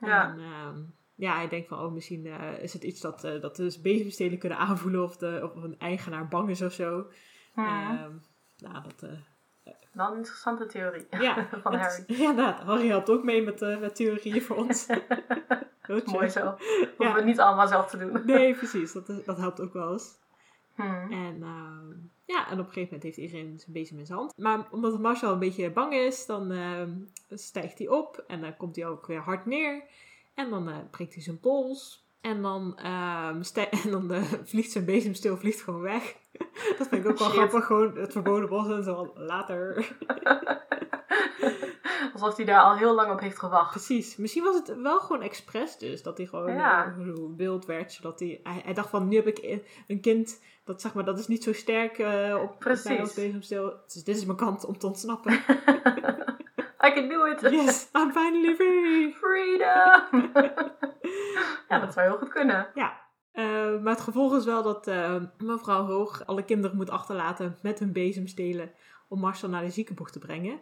[0.00, 0.30] Ja.
[0.30, 0.78] En ehm,
[1.14, 1.78] ja, hij denkt van...
[1.78, 5.02] Oh, misschien eh, is het iets dat, eh dat dus bezemstelen kunnen aanvoelen...
[5.02, 7.06] Of, de, of een eigenaar bang is of zo.
[7.54, 7.66] Mhm.
[7.66, 8.12] Ehm,
[8.58, 12.04] nou, dat, eh, wel een interessante theorie Ja, van Harry.
[12.06, 14.86] Ja, nou, Harry helpt ook mee met, eh, met theorieën voor ons.
[16.04, 16.28] Mooi ja.
[16.28, 16.44] zo.
[16.46, 17.14] Hoeven Ja.
[17.14, 18.22] we niet allemaal zelf te doen.
[18.24, 18.92] Nee, precies.
[18.92, 20.18] Dat, dat helpt ook wel eens.
[20.74, 21.12] Hmm.
[21.12, 21.90] En ehm,
[22.26, 24.32] ja, en op een gegeven moment heeft iedereen zijn bezem in zijn hand.
[24.36, 26.90] Maar omdat Marshall een beetje bang is, dan ehm,
[27.30, 28.24] stijgt hij op.
[28.26, 29.82] En dan komt hij ook weer hard neer.
[30.34, 32.04] En dan eh, breekt hij zijn pols.
[32.20, 33.42] En dan, ehm,
[33.84, 36.16] en dan eh, vliegt zijn bezemsteel vliegt gewoon weg.
[36.78, 37.36] Dat vind ik ook wel Shit.
[37.36, 37.66] grappig.
[37.66, 39.96] Gewoon het verboden bos en zo later.
[42.20, 43.70] Alsof hij daar al heel lang op heeft gewacht.
[43.70, 44.16] Precies.
[44.16, 46.02] Misschien was het wel gewoon expres dus.
[46.02, 46.84] Dat hij gewoon Ja.
[46.86, 47.92] eh, wild werd.
[47.92, 48.60] Zodat hij, hij...
[48.64, 50.42] Hij dacht van, nu heb ik een kind...
[50.64, 52.84] Dat, zeg maar, dat is niet zo sterk eh, op Precies.
[52.84, 53.14] mij als.
[53.94, 55.32] Dus dit is mijn kant om te ontsnappen.
[56.86, 57.40] I can do it!
[57.40, 59.14] Yes, I'm finally free!
[59.14, 60.30] Freedom!
[61.68, 62.68] ja, dat zou heel goed kunnen.
[62.74, 63.00] Ja.
[63.32, 63.44] Eh,
[63.82, 67.92] maar het gevolg is wel dat eh, mevrouw Hoog alle kinderen moet achterlaten met hun
[67.92, 68.72] bezemstelen
[69.08, 70.60] om Marcel naar de ziekenboeg te brengen.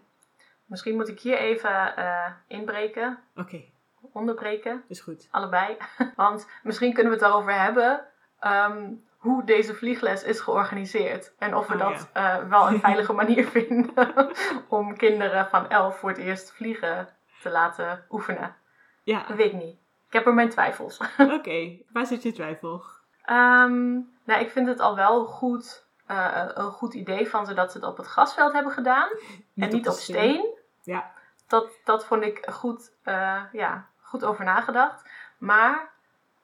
[0.64, 3.64] Misschien moet ik hier even eh, inbreken, Oké,
[4.12, 5.28] onderbreken, is goed.
[5.30, 5.76] allebei.
[6.16, 8.06] Want misschien kunnen we het daarover hebben
[8.40, 11.32] ehm, hoe deze vliegles is georganiseerd.
[11.38, 14.30] En of we Oh, dat eh, wel een veilige manier vinden
[14.68, 17.08] om kinderen van elf voor het eerst vliegen
[17.42, 18.54] te laten oefenen.
[19.02, 19.76] Ja, Dat weet ik niet.
[20.06, 20.98] Ik heb er mijn twijfels.
[21.18, 21.78] oké.
[21.92, 22.82] Waar zit je twijfel?
[23.24, 23.92] Ehm,
[24.24, 27.78] nou, ik vind het al wel goed, eh, een goed idee van ze dat ze
[27.78, 29.08] het op het grasveld hebben gedaan.
[29.56, 30.53] en niet op steen.
[30.84, 31.10] Ja.
[31.46, 35.08] Dat, dat vond ik goed, eh, ja, goed over nagedacht.
[35.38, 35.90] Maar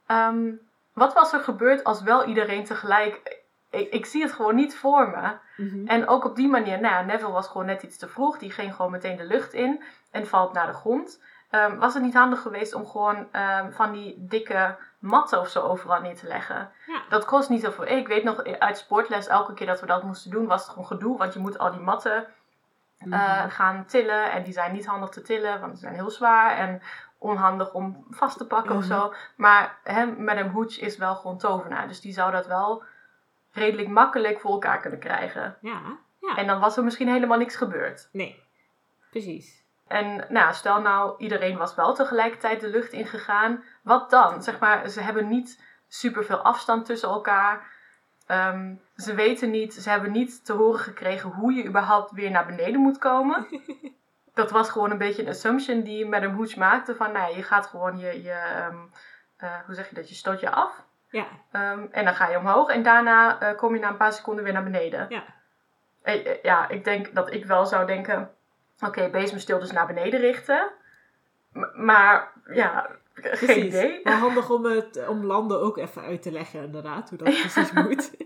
[0.06, 0.52] ehm,
[0.92, 3.38] wat was er gebeurd als wel iedereen tegelijk...
[3.70, 5.36] Ik, ik zie het gewoon niet voor me.
[5.56, 5.86] Mhm.
[5.86, 8.38] En ook op die manier, nou ja, Neville was gewoon net iets te vroeg.
[8.38, 11.22] Die ging gewoon meteen de lucht in en valt naar de grond.
[11.50, 15.60] Ehm, was het niet handig geweest om gewoon ehm, van die dikke matten of zo
[15.60, 16.70] overal neer te leggen?
[16.86, 17.02] Ja.
[17.08, 17.86] Dat kost niet zoveel.
[17.86, 20.86] Ik weet nog uit sportles, elke keer dat we dat moesten doen, was het gewoon
[20.86, 21.18] gedoe.
[21.18, 22.26] Want je moet al die matten
[23.00, 23.48] eh, Mhm.
[23.48, 24.30] gaan tillen.
[24.32, 26.56] En die zijn niet handig te tillen, want ze zijn heel zwaar.
[26.56, 26.82] En
[27.18, 28.92] onhandig om vast te pakken of Mhm.
[28.92, 29.14] zo.
[29.36, 31.88] Maar hè, Madame Hooch is wel gewoon tovenaar.
[31.88, 32.82] Dus die zou dat wel
[33.52, 35.56] redelijk makkelijk voor elkaar kunnen krijgen.
[35.60, 35.80] Ja,
[36.20, 36.36] ja.
[36.36, 38.08] En dan was er misschien helemaal niks gebeurd.
[38.12, 38.42] Nee,
[39.10, 39.58] precies.
[39.86, 43.64] En nou, stel nou, iedereen was wel tegelijkertijd de lucht ingegaan.
[43.82, 44.42] Wat dan?
[44.42, 47.69] Zeg maar, ze hebben niet superveel afstand tussen elkaar.
[48.30, 52.46] Ehm, ze weten niet, ze hebben niet te horen gekregen hoe je überhaupt weer naar
[52.46, 53.46] beneden moet komen.
[54.34, 56.94] Dat was gewoon een beetje een assumption die Madame Hooch maakte.
[56.96, 58.76] Van, nou, je gaat gewoon je, je ehm,
[59.36, 60.84] eh, hoe zeg je dat, je stoot je af.
[61.08, 64.12] Ja, Ehm, en dan ga je omhoog en daarna eh, kom je na een paar
[64.12, 65.06] seconden weer naar beneden.
[65.08, 65.22] Ja.
[66.02, 68.30] Eh, ja, ik denk dat ik wel zou denken,
[68.80, 70.70] oké, bezemstil dus naar beneden richten.
[71.52, 72.86] M- maar ja,
[73.22, 74.00] geen idee.
[74.02, 77.72] Maar handig om, het, om landen ook even uit te leggen, inderdaad, hoe dat precies
[77.72, 78.10] moet.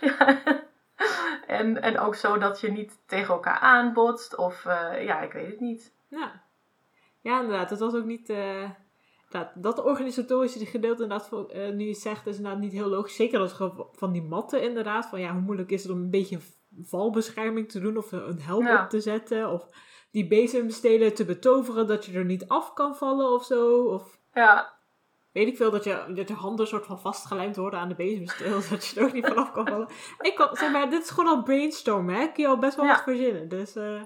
[0.00, 0.42] Ja.
[1.46, 5.46] en, en ook zo dat je niet tegen elkaar aanbotst of eh, ja, ik weet
[5.46, 5.94] het niet.
[6.08, 6.42] Ja.
[7.20, 7.70] ja, inderdaad.
[7.70, 8.28] Het was ook niet...
[8.30, 8.70] eh,
[9.28, 13.16] dat, dat organisatorische gedeelte inderdaad, voor, eh, nu je zegt, is inderdaad niet heel logisch.
[13.16, 13.56] Zeker als
[13.92, 15.06] van die matten inderdaad.
[15.06, 16.38] Van ja, hoe moeilijk is het om een beetje
[16.82, 18.82] valbescherming te doen of een helm Ja.
[18.82, 19.50] op te zetten.
[19.52, 19.66] Of
[20.10, 23.82] die bezemstelen te betoveren dat je er niet af kan vallen of zo.
[23.84, 24.72] Of Ja,
[25.32, 28.60] weet ik veel, dat je, dat je handen soort van vastgelijmd worden aan de bezemsteel.
[28.62, 29.88] zodat je er ook niet vanaf kan vallen.
[30.20, 32.26] Ik kan, zeg maar, dit is gewoon al brainstormen, hè.
[32.32, 32.92] Kun je al best wel Ja.
[32.92, 33.48] wat verzinnen.
[33.48, 33.76] Dus...
[33.76, 34.02] eh,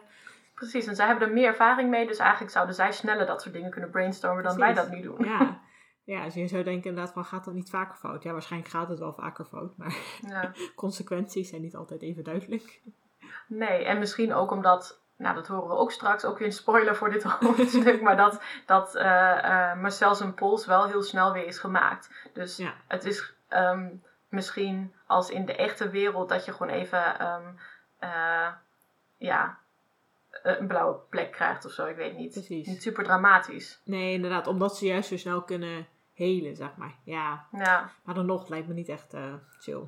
[0.54, 0.86] precies.
[0.86, 3.70] En zij hebben er meer ervaring mee, dus eigenlijk zouden zij sneller dat soort dingen
[3.70, 5.24] kunnen brainstormen dan wij dat nu doen.
[5.24, 5.60] Ja.
[6.04, 8.22] ja, dus je zou denken inderdaad van gaat dat niet vaker fout?
[8.22, 9.96] Ja, waarschijnlijk gaat het wel vaker fout, maar
[10.28, 10.52] Ja.
[10.76, 12.80] consequenties zijn niet altijd even duidelijk.
[13.48, 16.96] Nee, en misschien ook omdat, nou dat horen we ook straks, ook weer een spoiler
[16.96, 21.46] voor dit hoofdstuk, maar dat, dat eh eh Marcel zijn pols wel heel snel weer
[21.46, 22.10] is gemaakt.
[22.32, 22.74] Dus Ja.
[22.88, 23.88] het is ehm,
[24.28, 27.46] misschien als in de echte wereld dat je gewoon even, ehm,
[27.98, 28.48] eh,
[29.16, 29.58] ja,
[30.42, 32.32] een blauwe plek krijgt of zo, ik weet niet.
[32.32, 32.66] Precies.
[32.66, 33.80] Niet super dramatisch.
[33.84, 36.94] Nee, inderdaad, omdat ze juist zo snel kunnen helen, zeg maar.
[37.04, 39.14] Ja, Ja, maar dan nog lijkt me niet echt
[39.58, 39.82] chill.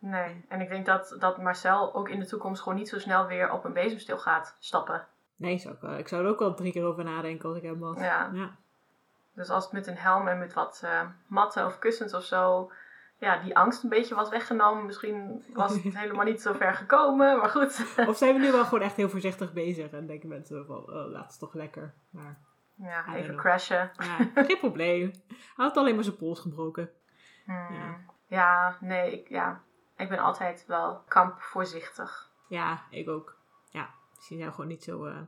[0.00, 0.44] Nee.
[0.48, 3.52] En ik denk dat, dat Marcel ook in de toekomst gewoon niet zo snel weer
[3.52, 5.06] op een bezemsteel gaat stappen.
[5.36, 7.62] Nee, zou ik, wel- ik zou er ook wel drie keer over nadenken als ik
[7.64, 7.98] hem was.
[7.98, 8.30] Ja.
[8.32, 8.50] ja.
[9.34, 12.72] Dus als het met een helm en met wat eh, matten of kussens of zo,
[13.18, 14.86] ja, die angst een beetje was weggenomen.
[14.86, 17.94] Misschien was het helemaal niet zo ver gekomen, maar goed.
[18.08, 21.10] Of zijn we nu wel gewoon echt heel voorzichtig bezig en denken mensen van, oh,
[21.10, 21.92] laat het toch lekker.
[22.10, 22.38] Maar
[22.74, 23.90] Ja, even crashen.
[23.98, 25.10] ja, geen probleem.
[25.28, 26.90] Hij had alleen maar zijn pols gebroken.
[27.44, 27.54] Hmm.
[27.70, 27.96] Ja.
[28.26, 28.76] Ja.
[28.80, 29.60] nee, ik, ja,
[30.00, 32.30] ik ben altijd wel kampvoorzichtig.
[32.48, 33.36] Ja, ik ook.
[33.70, 35.20] Ja, misschien zijn we gewoon niet zo, eh,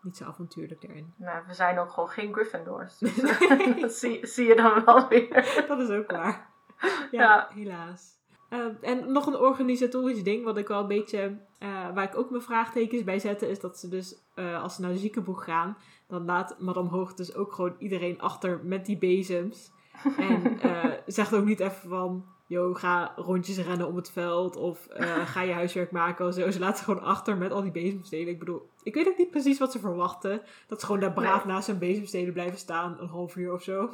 [0.00, 1.14] niet zo avontuurlijk daarin.
[1.18, 2.98] Maar we zijn ook gewoon geen Gryffindors.
[2.98, 3.14] Dus
[3.80, 5.64] dat zie, zie je dan wel weer.
[5.68, 6.50] Dat is ook waar.
[6.80, 7.48] Ja, Ja.
[7.54, 8.20] helaas.
[8.48, 12.30] Eh, en nog een organisatorisch ding, wat ik wel een beetje, eh, waar ik ook
[12.30, 15.76] mijn vraagtekens bij zette, is dat ze dus, eh, als ze naar de ziekenboeg gaan,
[16.06, 19.72] dan laat Madame Hoog dus ook gewoon iedereen achter met die bezems.
[20.16, 20.58] En
[21.06, 25.40] zegt ook niet even van, yo, ga rondjes rennen om het veld, of eh, ga
[25.42, 26.50] je huiswerk maken of zo.
[26.50, 28.28] Ze laat ze gewoon achter met al die bezemstelen.
[28.28, 30.42] Ik bedoel, ik weet ook niet precies wat ze verwachten.
[30.66, 33.90] Dat ze gewoon daar braaf naast hun bezemstelen blijven staan, een half uur of zo.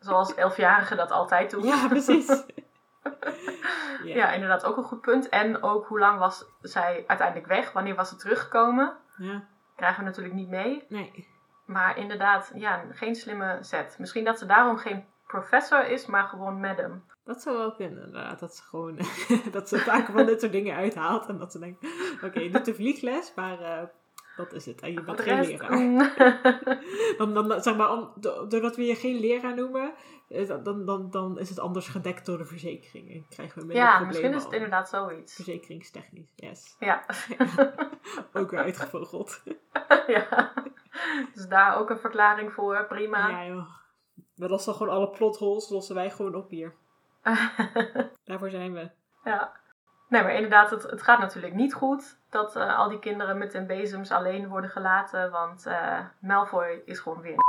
[0.00, 1.64] Zoals elfjarigen dat altijd doen.
[1.64, 2.28] Ja, precies.
[4.04, 4.32] Ja.
[4.32, 5.28] inderdaad, ook een goed punt.
[5.28, 7.72] En ook hoe lang was zij uiteindelijk weg?
[7.72, 8.96] Wanneer was ze teruggekomen?
[9.16, 9.44] Ja,
[9.76, 10.84] Krijgen we natuurlijk niet mee.
[10.88, 11.28] nee.
[11.64, 13.96] Maar inderdaad, ja, geen slimme set.
[13.98, 17.04] Misschien dat ze daarom geen professor is, maar gewoon madam.
[17.24, 18.38] Dat zou wel kunnen, inderdaad.
[18.40, 18.98] Dat ze gewoon,
[19.52, 21.26] dat ze vaak van dit soort dingen uithaalt.
[21.26, 21.86] En dat ze denkt,
[22.22, 23.82] oké, je doet de vliegles, maar eh,
[24.36, 24.80] dat is het.
[24.80, 26.82] En je bent geen leraar.
[27.18, 29.92] Dan, dan, zeg maar, om, do- doordat we je geen leraar noemen,
[30.28, 33.10] eh, dan, dan, dan is het anders gedekt door de verzekering.
[33.10, 34.08] En krijgen we minder ja, problemen.
[34.16, 35.34] misschien is het inderdaad zoiets.
[35.34, 36.76] Verzekeringstechnisch, yes.
[36.78, 37.04] Ja.
[38.32, 39.42] Ook weer uitgevogeld.
[40.06, 40.52] ja.
[41.34, 43.28] Dus daar ook een verklaring voor, prima.
[43.28, 43.68] Ja, joh.
[44.34, 46.74] We lossen gewoon alle plotholes, lossen wij gewoon op hier.
[48.24, 48.90] Daarvoor zijn we.
[49.24, 49.52] Ja.
[50.08, 53.52] Nee, maar inderdaad, het, het gaat natuurlijk niet goed dat eh, al die kinderen met
[53.52, 55.30] hun bezems alleen worden gelaten.
[55.30, 57.42] Want eh, Malfoy is gewoon weer een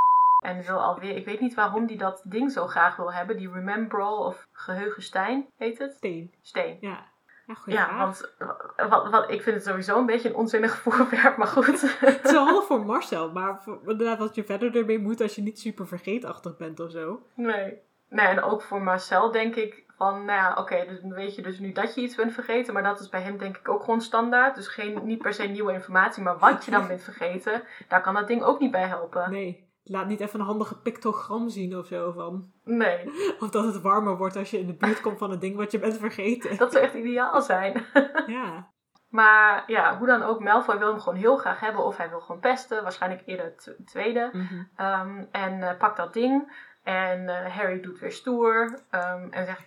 [0.49, 3.37] En wil alweer, ik weet niet waarom die dat ding zo graag wil hebben.
[3.37, 5.93] Die Remembrall of Geheugenstein heet het?
[5.93, 6.33] Steen.
[6.41, 6.77] Steen.
[6.79, 7.13] Ja.
[7.45, 11.37] Ja, Ja, want eh, wat, wat, ik vind het sowieso een beetje een onzinnig voorwerp,
[11.37, 11.99] maar goed.
[11.99, 15.41] Het is wel handig voor Marcel, maar inderdaad wat je verder ermee moet als je
[15.41, 17.21] niet super vergeetachtig bent of zo.
[17.35, 17.81] Nee.
[18.15, 21.41] Nee, en ook voor Marcel denk ik van, nou ja, oké, dus dan weet je
[21.41, 23.83] dus nu dat je iets bent vergeten, maar dat is bij hem denk ik ook
[23.83, 24.55] gewoon standaard.
[24.55, 28.13] Dus geen, niet per se nieuwe informatie, maar wat je dan bent vergeten, daar kan
[28.13, 29.31] dat ding ook niet bij helpen.
[29.31, 32.51] Nee, laat niet even een handige pictogram zien of zo van.
[32.63, 35.55] Nee, Of dat het warmer wordt als je in de buurt komt van het ding
[35.55, 36.57] wat je bent vergeten.
[36.57, 37.85] dat zou echt ideaal zijn.
[38.27, 38.73] Ja.
[39.09, 42.19] Maar ja, hoe dan ook, Malfoy wil hem gewoon heel graag hebben of hij wil
[42.19, 44.29] gewoon pesten, waarschijnlijk eerder het tweede.
[44.31, 44.63] Mhm.
[44.75, 46.51] Ehm, en eh, pakt dat ding
[46.85, 49.61] en eh, Harry doet weer stoer ehm, en zegt,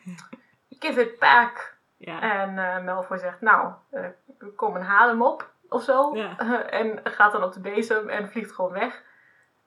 [0.69, 1.77] give it back.
[1.97, 2.21] Ja.
[2.21, 4.05] En eh Malfoy zegt, nou, eh,
[4.57, 6.17] kom en haal hem op, of zo.
[6.17, 6.37] Ja.
[6.81, 9.03] en gaat dan op de bezem en vliegt gewoon weg.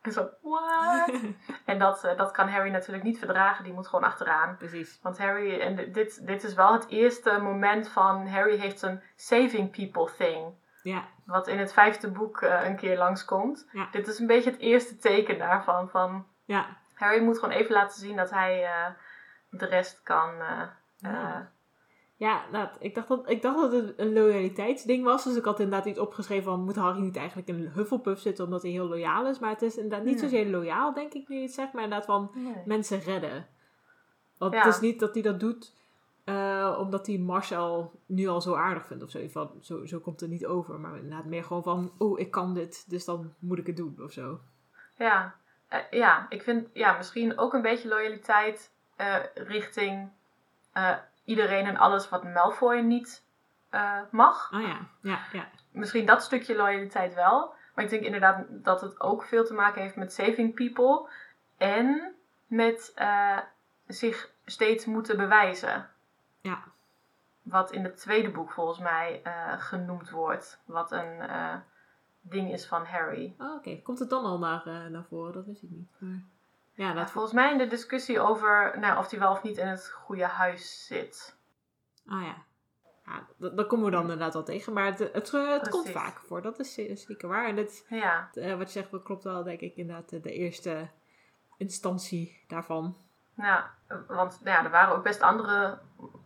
[0.02, 1.12] En zo, what?
[1.66, 4.58] en dat, dat kan Harry natuurlijk niet verdragen, die moet gewoon achteraan.
[4.58, 5.00] Precies.
[5.02, 9.02] Want Harry, en di- dit, dit is wel het eerste moment van Harry heeft een
[9.16, 10.54] saving people thing.
[10.84, 11.04] Ja.
[11.26, 13.70] Wat in het vijfde boek een keer langskomt.
[13.72, 13.88] Ja.
[13.92, 15.90] Dit is een beetje het eerste teken daarvan.
[15.90, 16.66] Van Ja.
[17.02, 18.86] Harry moet gewoon even laten zien dat hij eh,
[19.50, 20.30] de rest kan.
[20.34, 20.62] eh,
[20.98, 21.36] Ja.
[21.36, 21.46] eh,
[22.16, 25.24] Ja, nou, ik, dacht dat, ik dacht dat het een loyaliteitsding was.
[25.24, 26.64] Dus ik had inderdaad iets opgeschreven van...
[26.64, 29.40] Moet Harry niet eigenlijk in een Hufflepuff zitten omdat hij heel loyaal is?
[29.40, 31.74] Maar het is inderdaad niet zozeer loyaal, denk ik nu je het zegt.
[31.74, 32.56] Maar inderdaad van nee.
[32.66, 33.48] mensen redden.
[34.38, 34.64] Want Ja.
[34.64, 35.74] het is niet dat hij dat doet...
[36.78, 39.28] omdat hij Marcel nu al zo aardig vindt of zo.
[39.28, 39.86] Van, zo.
[39.86, 40.80] Zo komt het niet over.
[40.80, 41.92] Maar inderdaad meer gewoon van...
[41.98, 44.40] Oh, ik kan dit, dus dan moet ik het doen of zo.
[44.98, 45.36] Ja.
[45.72, 50.12] Eh, ja, ik vind ja, misschien ook een beetje loyaliteit eh, richting
[50.74, 53.24] eh, iedereen en alles wat Malfoy niet
[54.10, 54.52] mag.
[54.52, 55.48] Ah ja, ja, ja.
[55.72, 57.54] Misschien dat stukje loyaliteit wel.
[57.76, 61.10] Maar ik denk inderdaad dat het ook veel te maken heeft met saving people.
[61.58, 62.16] En
[62.48, 62.94] met
[63.88, 65.90] zich steeds moeten bewijzen.
[66.42, 66.64] Ja.
[67.42, 69.22] Wat in het tweede boek volgens mij
[69.58, 70.62] genoemd wordt.
[70.66, 71.22] Wat een
[72.22, 73.36] ding is van Harry.
[73.38, 75.34] Oh, Oké, komt het dan al naar, eh, naar voren?
[75.34, 75.90] Dat wist ik niet.
[75.98, 76.10] Maar...
[76.74, 77.12] Ja, Ja, dat...
[77.12, 80.26] volgens mij in de discussie over nou, of hij wel of niet in het goede
[80.26, 81.36] huis zit.
[82.08, 82.36] Ah ja.
[83.06, 84.74] ja dat, dat komen we dan inderdaad wel tegen.
[84.74, 86.42] Maar het, het, het komt vaak voor.
[86.42, 87.48] Dat is ze- zeker waar.
[87.48, 90.90] En dit, Ja, eh, wat je zegt, dat klopt wel, denk ik, inderdaad de, eerste
[91.58, 92.98] instantie daarvan.
[93.34, 93.64] nou,
[94.08, 95.80] want nou ja, er waren ook best andere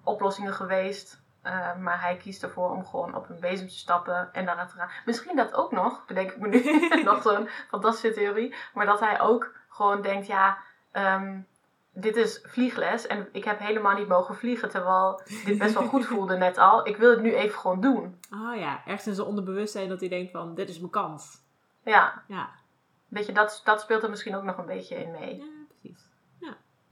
[0.04, 1.24] oplossingen geweest.
[1.46, 4.76] Eh, maar hij kiest ervoor om gewoon op een bezem te stappen en daar te
[4.76, 4.90] gaan.
[5.06, 8.56] Misschien dat ook nog, bedenk ik me nu, nog zo'n fantastische theorie.
[8.74, 10.58] Maar dat hij ook gewoon denkt, ja,
[10.92, 11.40] ehm,
[11.92, 14.70] dit is vliegles en ik heb helemaal niet mogen vliegen.
[14.70, 16.88] Terwijl dit best wel goed voelde net al.
[16.88, 18.20] Ik wil het nu even gewoon doen.
[18.30, 21.42] Ah ja, ergens in zijn onderbewustzijn dat hij denkt van, dit is mijn kans.
[21.84, 22.50] Ja, Ja,
[23.08, 25.36] weet je, dat, dat speelt er misschien ook nog een beetje in mee.
[25.38, 26.08] ja precies.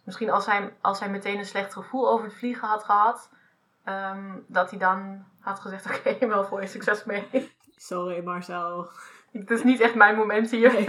[0.04, 3.30] Misschien als hij, als hij meteen een slecht gevoel over het vliegen had gehad,
[3.84, 7.28] ehm, dat hij dan had gezegd: Oké, wel voor je succes mee.
[7.76, 8.88] Sorry Marcel.
[9.32, 10.74] Het is niet echt mijn moment hier.
[10.74, 10.86] Nee.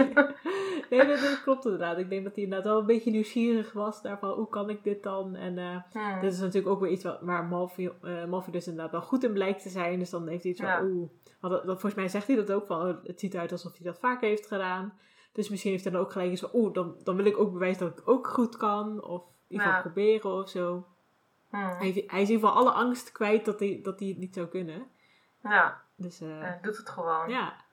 [0.89, 1.97] nee, dat, dat klopt inderdaad.
[1.97, 5.03] Ik denk dat hij inderdaad wel een beetje nieuwsgierig was daarvan, hoe kan ik dit
[5.03, 5.35] dan?
[5.35, 5.57] En
[5.91, 6.19] Hmm.
[6.21, 7.49] Dit is natuurlijk ook weer iets wat, waar eh,
[8.25, 9.99] Malfoy dus inderdaad wel goed in blijkt te zijn.
[9.99, 11.09] Dus dan heeft hij iets van, oeh.
[11.41, 13.85] Dat, dat- volgens mij zegt hij dat ook van, oh, het ziet eruit alsof hij
[13.85, 14.93] dat vaker heeft gedaan.
[15.31, 17.53] Dus misschien heeft hij dan ook gelijk eens van, oeh, dan, dan wil ik ook
[17.53, 19.03] bewijzen dat ik ook goed kan.
[19.03, 19.89] Of in ieder geval Ja.
[19.91, 20.85] proberen of zo.
[21.55, 21.77] Hmm.
[21.77, 24.33] Hij, hij is in ieder geval alle angst kwijt dat hij, dat hij het niet
[24.33, 24.87] zou kunnen.
[25.43, 27.29] Ja, Dus eh, hij doet het gewoon.
[27.29, 27.63] ja.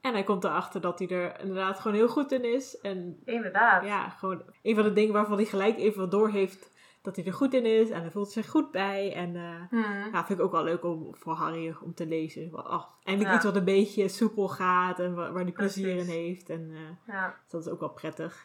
[0.00, 2.78] En hij komt erachter dat hij er inderdaad gewoon heel goed in is.
[2.80, 3.84] En Inderdaad.
[3.84, 6.70] ja, gewoon een van de dingen waarvan hij gelijk even wat door heeft
[7.02, 7.90] dat hij er goed in is.
[7.90, 9.14] En hij voelt zich goed bij.
[9.14, 9.34] En
[9.70, 10.12] Hmm.
[10.12, 12.50] ja, vind ik ook wel leuk om, voor Harry om te lezen.
[12.52, 13.36] Oh, eindelijk Ja.
[13.36, 16.12] iets wat een beetje soepel gaat en waar, waar hij plezier in Precies.
[16.14, 16.50] heeft.
[16.50, 17.36] En eh, ja.
[17.42, 18.44] dus dat is ook wel prettig.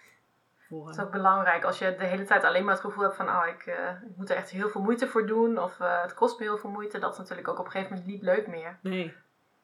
[0.68, 3.16] Voor, Het is ook belangrijk als je de hele tijd alleen maar het gevoel hebt
[3.16, 5.60] van, oh, ik, eh, ik moet er echt heel veel moeite voor doen.
[5.60, 7.00] Of eh, het kost me heel veel moeite.
[7.00, 8.80] Dat is natuurlijk ook op een gegeven moment niet leuk meer.
[8.82, 9.14] nee.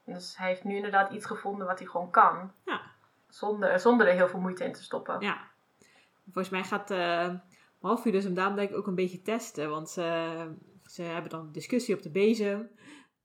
[0.06, 2.52] Dus hij heeft nu inderdaad iets gevonden wat hij gewoon kan.
[2.66, 2.82] Ja.
[3.28, 5.20] Zonder, zonder er heel veel moeite in te stoppen.
[5.20, 5.38] Ja.
[6.24, 7.30] Volgens mij gaat uh,
[7.80, 9.70] Malfoy dus hem daarom denk ik ook een beetje testen.
[9.70, 12.70] Want ze, ze hebben dan discussie op de bezem.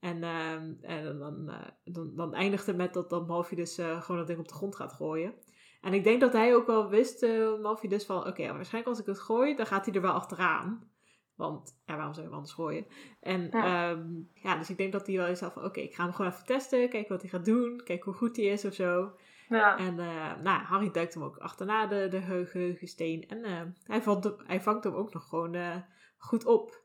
[0.00, 4.02] En, uh, en dan, uh, dan, dan eindigt het met dat, dat Malfoy dus uh,
[4.02, 5.34] gewoon dat ding op de grond gaat gooien.
[5.80, 8.18] En ik denk dat hij ook wel wist, uh, dus van...
[8.18, 10.90] Oké, okay, waarschijnlijk als ik het gooi, dan gaat hij er wel achteraan.
[11.34, 12.86] Want, ja, waarom zou je hem anders gooien?
[13.20, 15.48] En ja, um, ja dus ik denk dat hij wel eens van...
[15.48, 16.88] Oké, okay, ik ga hem gewoon even testen.
[16.88, 17.80] Kijken wat hij gaat doen.
[17.84, 19.12] Kijken hoe goed hij is of zo.
[19.48, 19.78] Ja.
[19.78, 23.28] En uh, nou, Harry duikt hem ook achterna de, de geheugensteen.
[23.28, 25.76] En uh, hij, valt, hij vangt hem ook nog gewoon uh,
[26.18, 26.82] goed op.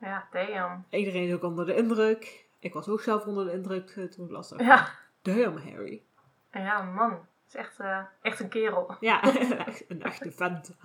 [0.00, 0.84] Ja, damn.
[0.90, 2.48] Iedereen is ook onder de indruk.
[2.58, 4.60] Ik was ook zelf onder de indruk toen ik las dat.
[4.60, 4.88] Ja.
[5.22, 6.02] Damn, Harry.
[6.52, 7.26] Ja, man.
[7.52, 7.78] Is echt,
[8.22, 8.94] echt een kerel.
[9.00, 9.24] Ja,
[9.88, 10.76] een echte vent.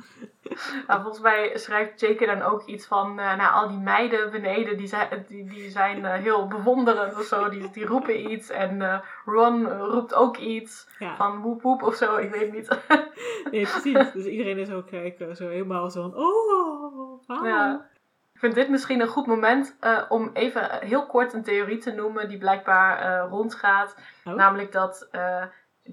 [0.88, 2.26] Nou, volgens mij schrijft J.K.
[2.26, 6.14] dan ook iets van, nou, al die meiden beneden, die zijn, die, die zijn uh,
[6.14, 7.50] heel bewonderend of zo.
[7.50, 8.50] Die, die roepen iets.
[8.50, 11.16] En uh, Ron roept ook iets ja.
[11.16, 12.68] van woep woep of zo, ik weet niet.
[13.52, 14.12] nee, precies.
[14.12, 17.46] Dus iedereen is ook kijken, zo helemaal zo van, oh, wow.
[17.46, 17.86] Ja.
[18.34, 21.92] Ik vind dit misschien een goed moment uh, om even heel kort een theorie te
[21.92, 23.96] noemen die blijkbaar rondgaat.
[24.26, 24.34] Oh.
[24.34, 25.10] Namelijk dat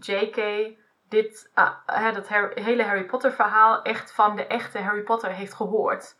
[0.00, 0.68] J.K.
[1.08, 6.16] dit uh, dat hele Harry Potter verhaal echt van de echte Harry Potter heeft gehoord.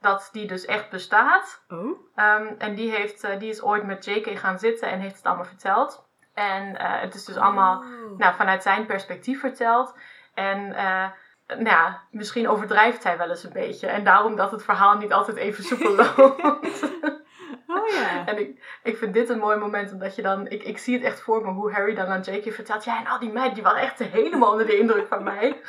[0.00, 1.64] Dat die dus echt bestaat.
[1.68, 1.78] Oh.
[2.16, 4.38] Um, en die, heeft, uh, die is ooit met J.K.
[4.38, 6.06] gaan zitten en heeft het allemaal verteld.
[6.34, 8.18] En uh, het is dus allemaal oh.
[8.18, 9.94] nou, vanuit zijn perspectief verteld.
[10.34, 10.68] En
[11.46, 13.86] nou ja, misschien overdrijft hij wel eens een beetje.
[13.86, 16.86] En daarom dat het verhaal niet altijd even soepel loopt.
[17.88, 18.26] Oh ja.
[18.26, 20.48] En ik, ik vind dit een mooi moment, omdat je dan...
[20.48, 22.52] Ik, ik zie het echt voor me, hoe Harry dan aan J.K.
[22.52, 22.84] vertelt...
[22.84, 25.60] Ja, en al die meiden, die waren echt helemaal onder de indruk van mij.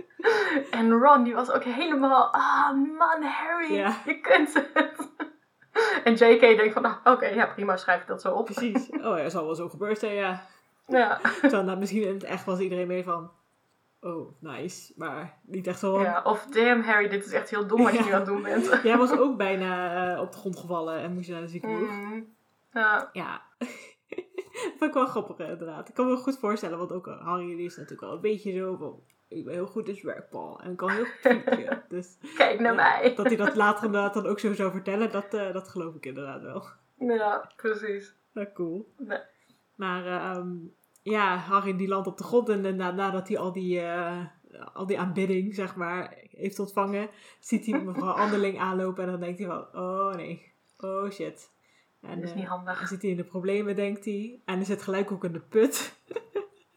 [0.70, 2.32] en Ron, die was ook helemaal...
[2.32, 3.96] Ah, oh, man, Harry, Ja.
[4.04, 5.08] je kunt het.
[6.04, 6.40] en J.K.
[6.40, 8.44] denkt van, nou, oké, ja, prima, schrijf ik dat zo op.
[8.44, 8.90] Precies.
[8.90, 10.42] Oh ja, zal wel zo gebeurd zijn, ja.
[10.86, 13.30] Ja, nou, misschien in het echt was iedereen mee van...
[14.06, 14.92] Oh, nice.
[14.96, 16.22] Maar niet echt zo ja.
[16.22, 18.78] Of, damn, Harry, dit is echt heel dom wat je nu aan het doen bent.
[18.82, 21.90] Jij was ook bijna eh, op de grond gevallen en moest je naar de ziekenhuis.
[21.90, 22.34] Mm.
[22.72, 23.42] Ja, Ja.
[24.78, 25.88] Vond ik wel grappig eh, inderdaad.
[25.88, 28.76] Ik kan me goed voorstellen, want ook eh, Harry is natuurlijk wel een beetje zo
[28.76, 29.00] van...
[29.28, 31.44] Ik ben heel goed in zwerkbal en ik kan heel goed
[31.88, 33.14] dus kijk naar ja, mij.
[33.14, 36.42] dat hij dat later inderdaad dan ook zo zou vertellen, dat, dat geloof ik inderdaad
[36.42, 36.64] wel.
[36.98, 38.16] Ja, precies.
[38.32, 38.92] Ja, cool.
[38.96, 39.20] Nee.
[39.74, 40.56] Maar ehm,
[41.10, 44.24] ja, Harry die landt op de grond en na, nadat hij al die, eh,
[44.72, 47.08] al die aanbidding, zeg maar, heeft ontvangen,
[47.40, 51.54] ziet hij mevrouw Anderling aanlopen en dan denkt hij van, oh nee, oh shit.
[52.00, 52.78] En, Dat is eh, niet handig.
[52.78, 54.42] dan zit hij in de problemen, denkt hij.
[54.44, 55.98] En hij zit gelijk ook in de put.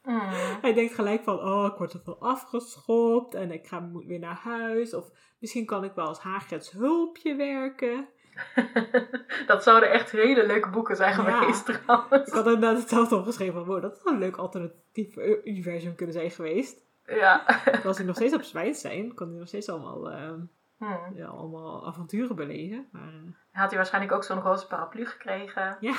[0.03, 0.19] Mm.
[0.61, 4.19] Hij denkt gelijk van, oh, ik word er veel afgeschopt en ik ga, moet weer
[4.19, 4.93] naar huis.
[4.93, 8.07] Of misschien kan ik wel als Hagrids hulpje werken.
[9.47, 11.32] dat zouden echt hele leuke boeken zijn Ja.
[11.39, 12.28] geweest trouwens.
[12.28, 16.32] Ik had inderdaad hetzelfde opgeschreven van, wow, dat zou een leuk alternatief universum kunnen zijn
[16.32, 16.78] geweest.
[17.06, 17.43] Ja.
[17.86, 20.39] Als hij nog steeds op Zwijnstein, kon hij nog steeds allemaal, ehm,
[20.78, 21.12] Hmm.
[21.15, 22.88] ja, allemaal avonturen beleven.
[22.91, 25.78] Maar eh, Had hij waarschijnlijk ook zo'n roze paraplu gekregen.
[25.80, 25.93] ja,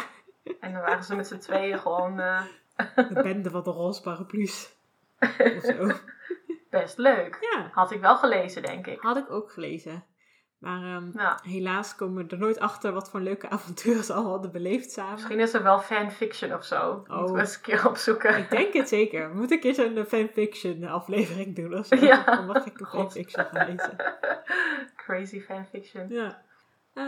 [0.60, 2.42] En dan waren ze met z'n tweeën gewoon eh,
[2.94, 4.76] de bende van de roze paraplu's.
[5.56, 5.90] Of zo.
[6.70, 7.38] best leuk.
[7.54, 9.00] Ja, Had ik wel gelezen, denk ik.
[9.00, 10.04] had ik ook gelezen.
[10.60, 11.38] Maar ehm, Ja.
[11.42, 15.12] helaas komen we er nooit achter wat voor leuke avonturen ze allemaal hadden beleefd samen.
[15.14, 16.94] Misschien is er wel fanfiction of zo.
[16.96, 17.32] Moeten Oh.
[17.32, 18.38] we eens een keer opzoeken.
[18.38, 19.28] Ik denk het zeker.
[19.30, 21.96] We moeten een keer zo'n fanfiction aflevering doen of zo.
[21.96, 22.24] Ja.
[22.24, 23.00] Dan mag ik een God.
[23.00, 23.96] fanfiction lezen.
[25.06, 26.06] Crazy fanfiction.
[26.08, 26.42] Ja.
[26.94, 27.04] Eh,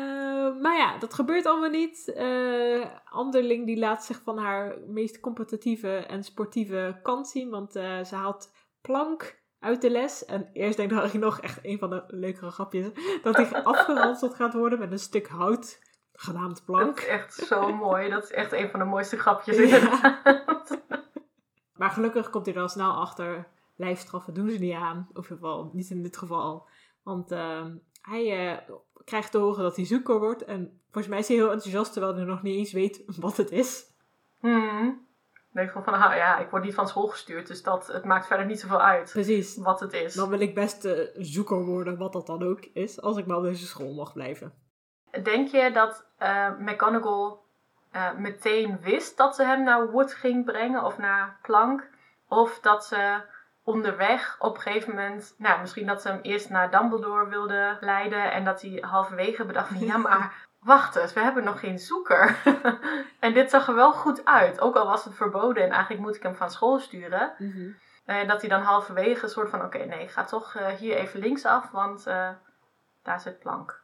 [0.61, 2.13] maar ja, dat gebeurt allemaal niet.
[2.17, 7.51] Eh Anderling die laat zich van haar meest competitieve en sportieve kant zien.
[7.51, 10.25] Want eh, ze haalt plank uit de les.
[10.25, 12.87] En eerst denkt Harry nog echt een van de leukere grapjes.
[13.23, 15.81] Dat hij afgeranseld gaat worden met een stuk hout.
[16.13, 16.99] Genaamd Dat plank.
[16.99, 18.11] is echt zo mooi.
[18.11, 19.63] Dat is echt een van de mooiste grapjes Ja.
[19.63, 20.81] inderdaad.
[21.77, 23.49] Maar gelukkig komt hij er al snel achter.
[23.77, 25.09] Lijfstraffen doen ze niet aan.
[25.13, 26.67] Of in ieder geval, niet in dit geval.
[27.03, 28.59] Want ehm, hij eh,
[29.05, 30.45] krijgt te horen dat hij zoeker wordt.
[30.45, 33.51] En volgens mij is hij heel enthousiast terwijl hij nog niet eens weet wat het
[33.51, 33.85] is.
[34.41, 35.07] Hmm.
[35.53, 37.47] Ik denk van, van ah, ja, ik word niet van school gestuurd.
[37.47, 39.57] Dus dat, het maakt verder niet zoveel uit Precies.
[39.57, 40.15] wat het is.
[40.15, 43.01] Dan wil ik best eh, zoeker worden, wat dat dan ook is.
[43.01, 44.53] Als ik maar op deze school mag blijven.
[45.23, 47.37] Denk je dat eh, McGonagall
[47.91, 51.89] eh, meteen wist dat ze hem naar Wood ging brengen of naar Plank?
[52.29, 53.21] Of dat ze
[53.65, 58.33] onderweg op een gegeven moment, nou misschien dat ze hem eerst naar Dumbledore wilde leiden
[58.33, 62.43] en dat hij halverwege bedacht van ja maar wacht eens, we hebben nog geen zoeker.
[63.21, 66.17] en dit zag er wel goed uit, ook al was het verboden en eigenlijk moet
[66.17, 67.35] ik hem van school sturen.
[68.05, 70.97] Eh, dat hij dan halverwege een soort van oké nee ik ga toch eh, hier
[70.97, 72.31] even linksaf, want eh,
[73.03, 73.83] daar zit Plank.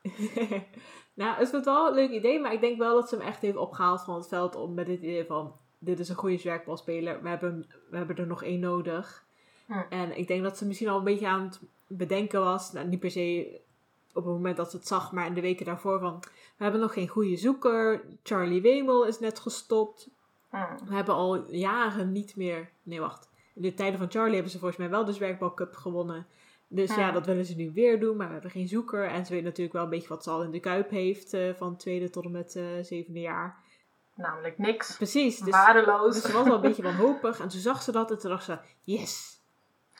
[1.14, 3.40] nou, het is wel een leuk idee, maar ik denk wel dat ze hem echt
[3.40, 7.22] heeft opgehaald van het veld om met dit idee van, dit is een goede zwerkbalspeler,
[7.22, 9.26] we hebben, we hebben er nog één nodig.
[9.66, 9.82] Hm.
[9.88, 13.00] En ik denk dat ze misschien al een beetje aan het bedenken was, nou, niet
[13.00, 13.60] per se
[14.18, 16.18] op het moment dat ze het zag, maar in de weken daarvoor van,
[16.56, 20.08] we hebben nog geen goede zoeker, Charlie Wemel is net gestopt,
[20.50, 20.56] Hm.
[20.88, 24.58] we hebben al jaren niet meer, nee wacht, in de tijden van Charlie hebben ze
[24.58, 26.26] volgens mij wel de Zwerkbal Cup gewonnen.
[26.70, 27.10] Dus ja, Ja.
[27.12, 29.04] dat willen ze nu weer doen, maar we hebben geen zoeker.
[29.08, 31.54] En ze weet natuurlijk wel een beetje wat ze al in de kuip heeft, eh,
[31.54, 33.56] van tweede tot en met eh, zevende jaar.
[34.14, 34.96] Namelijk niks.
[34.96, 36.14] Precies, dus, Waardeloos.
[36.14, 37.40] dus ze was wel een beetje wanhopig.
[37.40, 39.37] En toen zag ze dat en toen dacht ze, yes,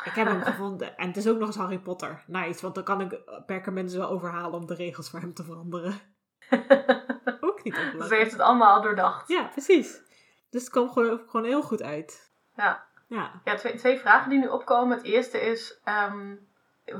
[0.05, 0.97] ik heb hem gevonden.
[0.97, 2.25] En het is ook nog eens Harry Potter.
[2.27, 5.95] Nice, want dan kan ik perkamenten wel overhalen om de regels voor hem te veranderen.
[7.41, 8.11] Ook niet Ze onbelangrijk.
[8.23, 9.29] heeft het allemaal al doordacht.
[9.29, 10.01] Ja, precies.
[10.51, 12.33] Dus het kwam gewoon, gewoon heel goed uit.
[12.57, 12.87] Ja.
[13.07, 13.41] Ja.
[13.45, 14.97] Ja, twee, twee vragen die nu opkomen.
[14.97, 16.37] Het eerste is, ehm,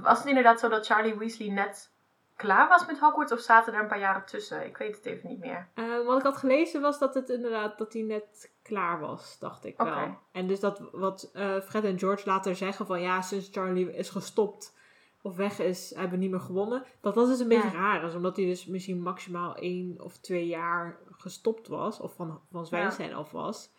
[0.03, 1.93] was het inderdaad zo dat Charlie Weasley net
[2.39, 4.67] klaar was met Hogwarts of zaten er een paar jaren tussen?
[4.67, 5.69] Ik weet het even niet meer.
[5.75, 9.65] Eh, wat ik had gelezen was dat het inderdaad dat hij net klaar was, dacht
[9.65, 10.19] ik wel.
[10.33, 14.11] En dus dat wat eh, Fred en George later zeggen van ja, sinds Charlie is
[14.11, 14.77] gestopt
[15.23, 16.85] of weg is, hebben we niet meer gewonnen.
[17.01, 17.75] Dat dat dus een beetje Ja.
[17.75, 22.41] raar is, omdat hij dus misschien maximaal één of twee jaar gestopt was, of van,
[22.51, 23.71] van zwijgen zijn af was.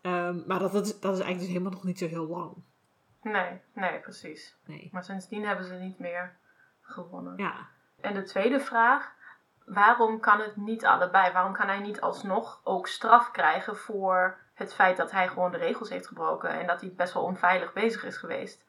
[0.00, 2.54] Ehm, maar dat, dat, is, dat is eigenlijk dus helemaal nog niet zo heel lang.
[3.22, 4.56] Nee, nee, precies.
[4.66, 4.88] Nee.
[4.92, 6.36] Maar sindsdien hebben ze niet meer
[6.80, 7.36] gewonnen.
[7.36, 7.68] Ja.
[8.02, 9.12] En de tweede vraag,
[9.64, 11.32] waarom kan het niet allebei?
[11.32, 15.56] Waarom kan hij niet alsnog ook straf krijgen voor het feit dat hij gewoon de
[15.58, 18.64] regels heeft gebroken en dat hij best wel onveilig bezig is geweest?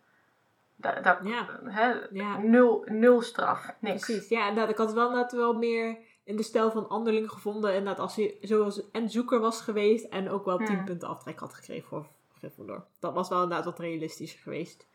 [2.12, 2.38] Ja.
[2.38, 4.06] nul, nul straf, niks.
[4.06, 4.70] Precies, ja, inderdaad.
[4.70, 7.74] Ik had het wel inderdaad wel meer in de stijl van Anderling gevonden.
[7.76, 10.86] Inderdaad, als hij zoals en zoeker was geweest en ook wel 10 Hmm.
[10.86, 12.86] punten aftrek had gekregen voor Gryffindor.
[13.00, 14.88] Dat was wel inderdaad wat realistischer geweest.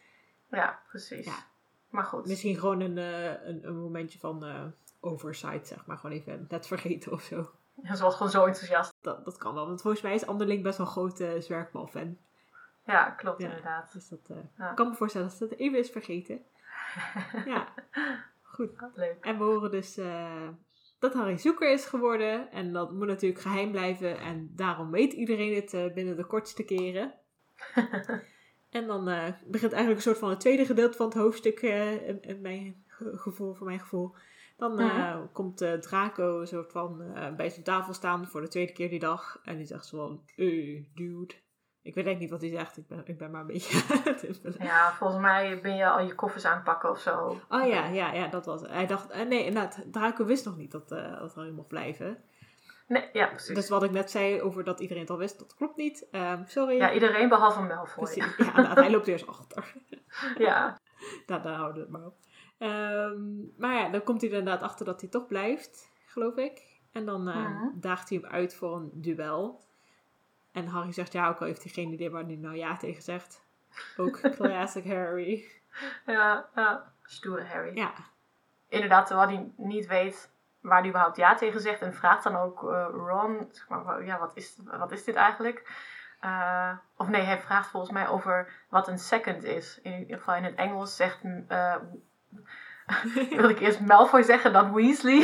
[0.51, 1.25] Ja, precies.
[1.25, 1.47] Ja.
[1.91, 2.27] Maar goed.
[2.27, 4.65] Misschien gewoon een, eh, een, een momentje van eh,
[5.01, 5.97] oversight, zeg maar.
[5.99, 7.51] Gewoon even net vergeten of zo.
[7.83, 8.95] Ze was gewoon zo enthousiast.
[9.01, 12.17] Dat, dat kan wel, want volgens mij is Anderling best wel een grote zwerkbal-fan.
[12.85, 13.49] Ja, klopt Ja.
[13.49, 13.93] inderdaad.
[13.93, 14.71] Dus dat eh, Ja.
[14.71, 16.41] ik kan me voorstellen dat ze dat even is vergeten.
[17.45, 17.69] ja,
[18.43, 18.71] goed.
[18.95, 19.25] Leuk.
[19.25, 19.95] En we horen dus
[20.99, 22.51] dat Harry zoeker is geworden.
[22.51, 24.19] En dat moet natuurlijk geheim blijven.
[24.19, 27.15] En daarom weet iedereen het binnen de kortste keren.
[28.71, 31.59] en dan eh, begint eigenlijk een soort van het tweede gedeelte van het hoofdstuk.
[31.63, 34.15] eh, in, in mijn ge- gevoel, voor mijn gevoel.
[34.57, 38.49] Dan eh, komt eh, Draco een soort van eh, bij zijn tafel staan voor de
[38.49, 39.41] tweede keer die dag.
[39.45, 41.35] En die zegt zo van, eh, dude.
[41.83, 42.77] Ik weet eigenlijk niet wat hij zegt.
[42.77, 43.79] Ik ben, ik ben maar een beetje.
[44.59, 47.27] Ja, volgens mij ben je al je koffers aan het pakken of zo.
[47.49, 48.71] Oh ja, ja, ja, dat was het.
[48.71, 52.19] Hij dacht, eh, nee, inderdaad, Draco wist nog niet dat, eh dat Harry mocht blijven.
[52.89, 53.55] Nee, ja, precies.
[53.55, 56.07] Dus wat ik net zei over dat iedereen het al wist, dat klopt niet.
[56.11, 56.77] Ehm, sorry.
[56.77, 58.05] Ja, iedereen behalve Malfoy.
[58.05, 58.37] Precies.
[58.37, 59.75] Ja, inderdaad, hij loopt eerst achter.
[60.39, 60.79] Ja.
[61.27, 62.17] nou, daar houden we het maar op.
[62.59, 63.21] Ehm,
[63.57, 66.63] maar ja, dan komt hij er inderdaad achter dat hij toch blijft, geloof ik.
[66.93, 67.65] En dan eh, Mhm.
[67.75, 69.61] daagt hij hem uit voor een duel.
[70.53, 73.03] En Harry zegt ja, ook al heeft hij geen idee waar hij nou ja tegen
[73.03, 73.45] zegt.
[73.97, 75.45] Ook classic Harry.
[76.07, 76.93] Ja, ja.
[77.03, 77.77] Stoere Harry.
[77.77, 77.93] Ja,
[78.69, 81.83] Inderdaad, terwijl hij niet weet waar hij überhaupt ja tegen zegt.
[81.83, 85.87] En vraagt dan ook eh, Ron, zeg maar, ja, wat is, wat is dit eigenlijk?
[86.21, 89.81] Eh, of nee, hij vraagt volgens mij over wat een second is.
[89.83, 91.19] In ieder geval in het Engels zegt...
[91.49, 91.75] eh
[93.31, 95.17] wilde ik eerst Malfoy zeggen, dan Weasley.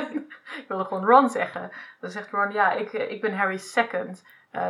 [0.60, 1.70] ik wilde gewoon Ron zeggen.
[2.00, 4.24] Dan zegt Ron, ja, ik, ik ben Harry's second.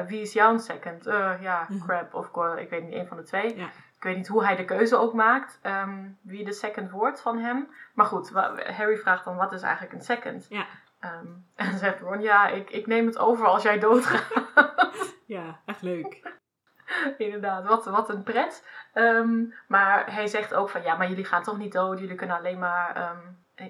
[0.07, 1.05] Wie is jouw second?
[1.41, 1.87] Ja, Mhm.
[1.87, 3.57] Crab of ik weet niet, een van de twee.
[3.57, 3.69] Ja.
[3.97, 7.39] Ik weet niet hoe hij de keuze ook maakt, ehm, wie de second wordt van
[7.39, 7.69] hem.
[7.95, 8.31] Maar goed,
[8.77, 10.47] Harry vraagt dan, wat is eigenlijk een second?
[10.49, 10.67] Ja.
[11.01, 14.45] Ehm, en zegt Ron, ja, ik, ik neem het over als jij doodgaat.
[15.27, 16.35] ja, echt leuk.
[17.19, 18.67] Inderdaad, wat, wat een pret.
[18.93, 21.99] Ehm, maar hij zegt ook van, ja, maar jullie gaan toch niet dood.
[21.99, 23.17] Jullie kunnen alleen maar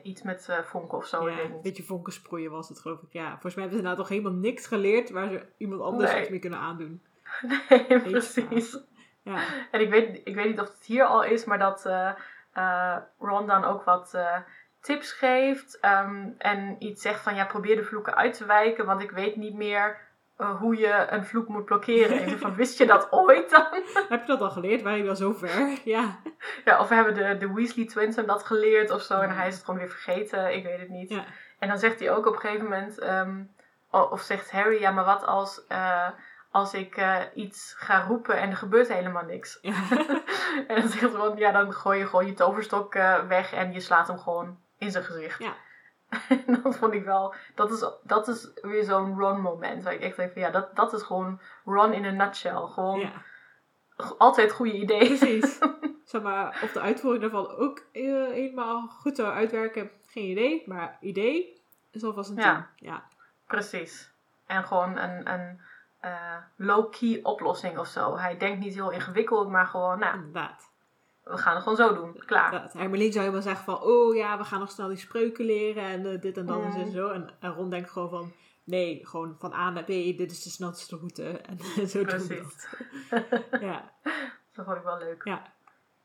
[0.03, 1.31] iets met eh vonken of zo.
[1.31, 3.13] Ja, een beetje vonken sproeien was het geloof ik.
[3.13, 6.21] Ja, volgens mij hebben ze nou toch helemaal niks geleerd waar ze iemand anders Nee.
[6.21, 7.03] iets mee kunnen aandoen.
[7.69, 8.79] Nee, precies.
[9.35, 9.39] Ja,
[9.71, 12.11] En ik weet, ik weet niet of het hier al is, maar dat eh,
[12.53, 14.37] eh, Ron dan ook wat eh,
[14.81, 15.79] tips geeft.
[15.81, 19.37] ehm, en iets zegt van ja, probeer de vloeken uit te wijken, want ik weet
[19.37, 20.05] niet meer
[20.59, 22.23] hoe je een vloek moet blokkeren.
[22.23, 23.67] En van, wist je dat ooit dan?
[24.09, 24.83] heb je dat al geleerd?
[24.83, 25.79] Waren jullie al zo ver?
[25.85, 26.17] Ja,
[26.65, 29.55] ja, of hebben de, de Weasley twins hem dat geleerd of zo en hij is
[29.55, 30.55] het gewoon weer vergeten.
[30.55, 31.11] Ik weet het niet.
[31.11, 31.25] ja.
[31.59, 33.43] En dan zegt hij ook op een gegeven moment, ehm,
[33.91, 35.67] of zegt Harry, ja, maar wat als,
[36.57, 39.59] als ik eh, iets ga roepen en er gebeurt helemaal niks?
[39.63, 39.75] Ja.
[40.69, 43.81] en dan zegt gewoon, ja, dan gooi je gewoon je toverstok eh, weg en je
[43.81, 45.39] slaat hem gewoon in zijn gezicht.
[45.39, 45.55] Ja.
[46.47, 49.85] en dat vond ik wel, dat is, dat is weer zo'n Ron moment.
[49.85, 52.67] Waar ik echt denk van, ja, dat, dat is gewoon Ron in een nutshell.
[52.67, 53.13] Gewoon ja,
[54.19, 55.07] altijd goede ideeën.
[55.07, 55.59] precies.
[56.05, 60.63] zeg maar, of de uitvoering daarvan ook eh, helemaal goed zou uitwerken, geen idee.
[60.67, 62.55] Maar idee is alvast een Ja.
[62.77, 62.89] tien.
[62.89, 63.03] Ja.
[63.47, 64.11] Precies.
[64.47, 65.61] En gewoon een, een
[66.01, 68.17] eh, low-key oplossing of zo.
[68.17, 70.71] Hij denkt niet heel ingewikkeld, maar gewoon, nou, Inderdaad.
[71.23, 72.23] we gaan het gewoon zo doen.
[72.27, 72.69] Klaar.
[72.73, 76.07] Hermelien zou helemaal zeggen van, oh ja, we gaan nog snel die spreuken leren en
[76.13, 77.09] eh, dit en dat en zo en zo.
[77.09, 78.33] En, en Ron denkt gewoon van,
[78.65, 81.25] nee, gewoon van A naar B, dit is de snelste route.
[81.39, 82.69] En zo doen we Precies.
[83.11, 83.61] dat.
[83.61, 83.93] ja,
[84.53, 85.25] Dat vond ik wel leuk.
[85.25, 85.53] ja,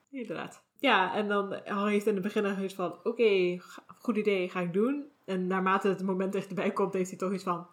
[0.10, 0.64] inderdaad.
[0.80, 3.60] Ja, en dan Harry heeft in het begin van, oké,
[4.00, 5.12] goed idee, ga ik doen.
[5.26, 7.68] En naarmate het moment dichterbij komt, heeft hij toch iets van,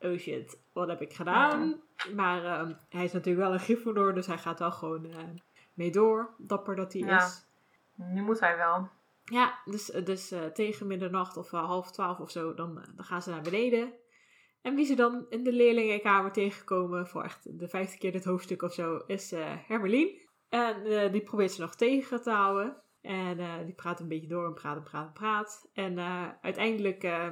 [0.00, 1.80] oh shit, wat heb ik gedaan?
[2.14, 5.16] Maar ehm, hij is natuurlijk wel een Gryffindor, dus hij gaat wel gewoon eh,
[5.74, 6.34] mee door.
[6.38, 7.24] Dapper dat hij Ja.
[7.24, 7.46] is.
[7.94, 8.88] Nu moet hij wel.
[9.24, 13.04] Ja, dus, dus eh, tegen middernacht of eh, half twaalf of zo, dan, eh, dan
[13.04, 13.92] gaan ze naar beneden.
[14.62, 18.62] En wie ze dan in de leerlingenkamer tegenkomen voor echt de vijfde keer dit hoofdstuk
[18.62, 20.26] of zo, is eh Hermelien.
[20.48, 22.76] En eh, die probeert ze nog tegen te houden.
[23.00, 25.68] En eh, die praat een beetje door en praat en praat en praat.
[25.72, 27.26] En eh, uiteindelijk eh,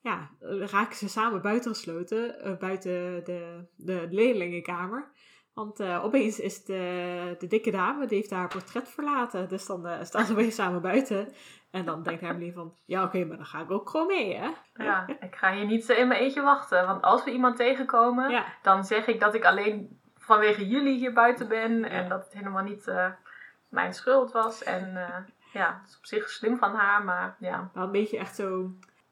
[0.00, 0.30] ja,
[0.70, 5.10] raken ze samen buitengesloten, eh, buiten de, de leerlingenkamer.
[5.54, 9.48] Want eh, opeens is de, de dikke dame, die heeft haar portret verlaten.
[9.48, 11.28] Dus dan eh, staan ze weer samen buiten.
[11.70, 14.50] En dan denkt Hermeline van, ja oké, maar dan ga ik ook gewoon mee, hè?
[14.74, 16.86] Ja, ik ga hier niet in mijn eentje wachten.
[16.86, 21.12] Want als we iemand tegenkomen, Ja, dan zeg ik dat ik alleen vanwege jullie hier
[21.12, 21.84] buiten ben.
[21.84, 22.08] En Ja.
[22.08, 23.10] dat het helemaal niet eh,
[23.68, 24.62] mijn schuld was.
[24.62, 25.16] En eh,
[25.52, 27.70] ja, het is op zich slim van haar, maar ja.
[27.74, 28.70] maar een beetje echt zo,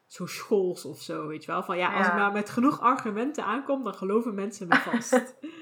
[0.09, 1.63] zo schools of zo, weet je wel.
[1.63, 2.11] Van ja, als Ja.
[2.11, 5.35] ik maar met genoeg argumenten aankom, dan geloven mensen me vast.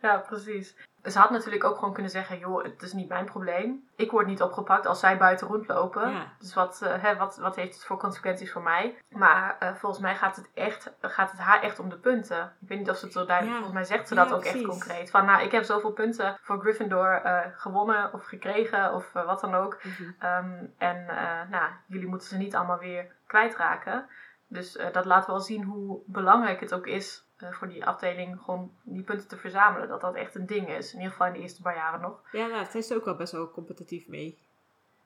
[0.00, 0.76] Ja, precies.
[1.02, 3.88] Ze had natuurlijk ook gewoon kunnen zeggen, joh, het is niet mijn probleem.
[3.96, 6.10] Ik word niet opgepakt als zij buiten rondlopen.
[6.10, 6.32] Ja.
[6.38, 8.98] Dus wat, eh, hè, wat, wat heeft het voor consequenties voor mij?
[9.10, 12.52] Maar eh, volgens mij gaat het, echt, gaat het haar echt om de punten.
[12.60, 13.56] Ik weet niet of ze het zo duidelijk...
[13.58, 13.62] Ja.
[13.64, 15.10] Volgens mij zegt ze dat ook echt concreet.
[15.10, 19.54] Van, nou, ik heb zoveel punten voor Gryffindor eh, gewonnen of gekregen of wat dan
[19.54, 19.78] ook.
[19.82, 20.10] Mhm.
[20.18, 21.04] Ehm, en
[21.50, 24.06] nou, jullie moeten ze niet allemaal weer kwijtraken.
[24.46, 28.40] Dus eh, dat laat wel zien hoe belangrijk het ook is eh, voor die afdeling
[28.40, 29.88] gewoon die punten te verzamelen.
[29.88, 30.92] Dat dat echt een ding is.
[30.92, 32.22] In ieder geval in de eerste paar jaren nog.
[32.32, 34.38] Ja, nou, het is ook wel best wel competitief mee.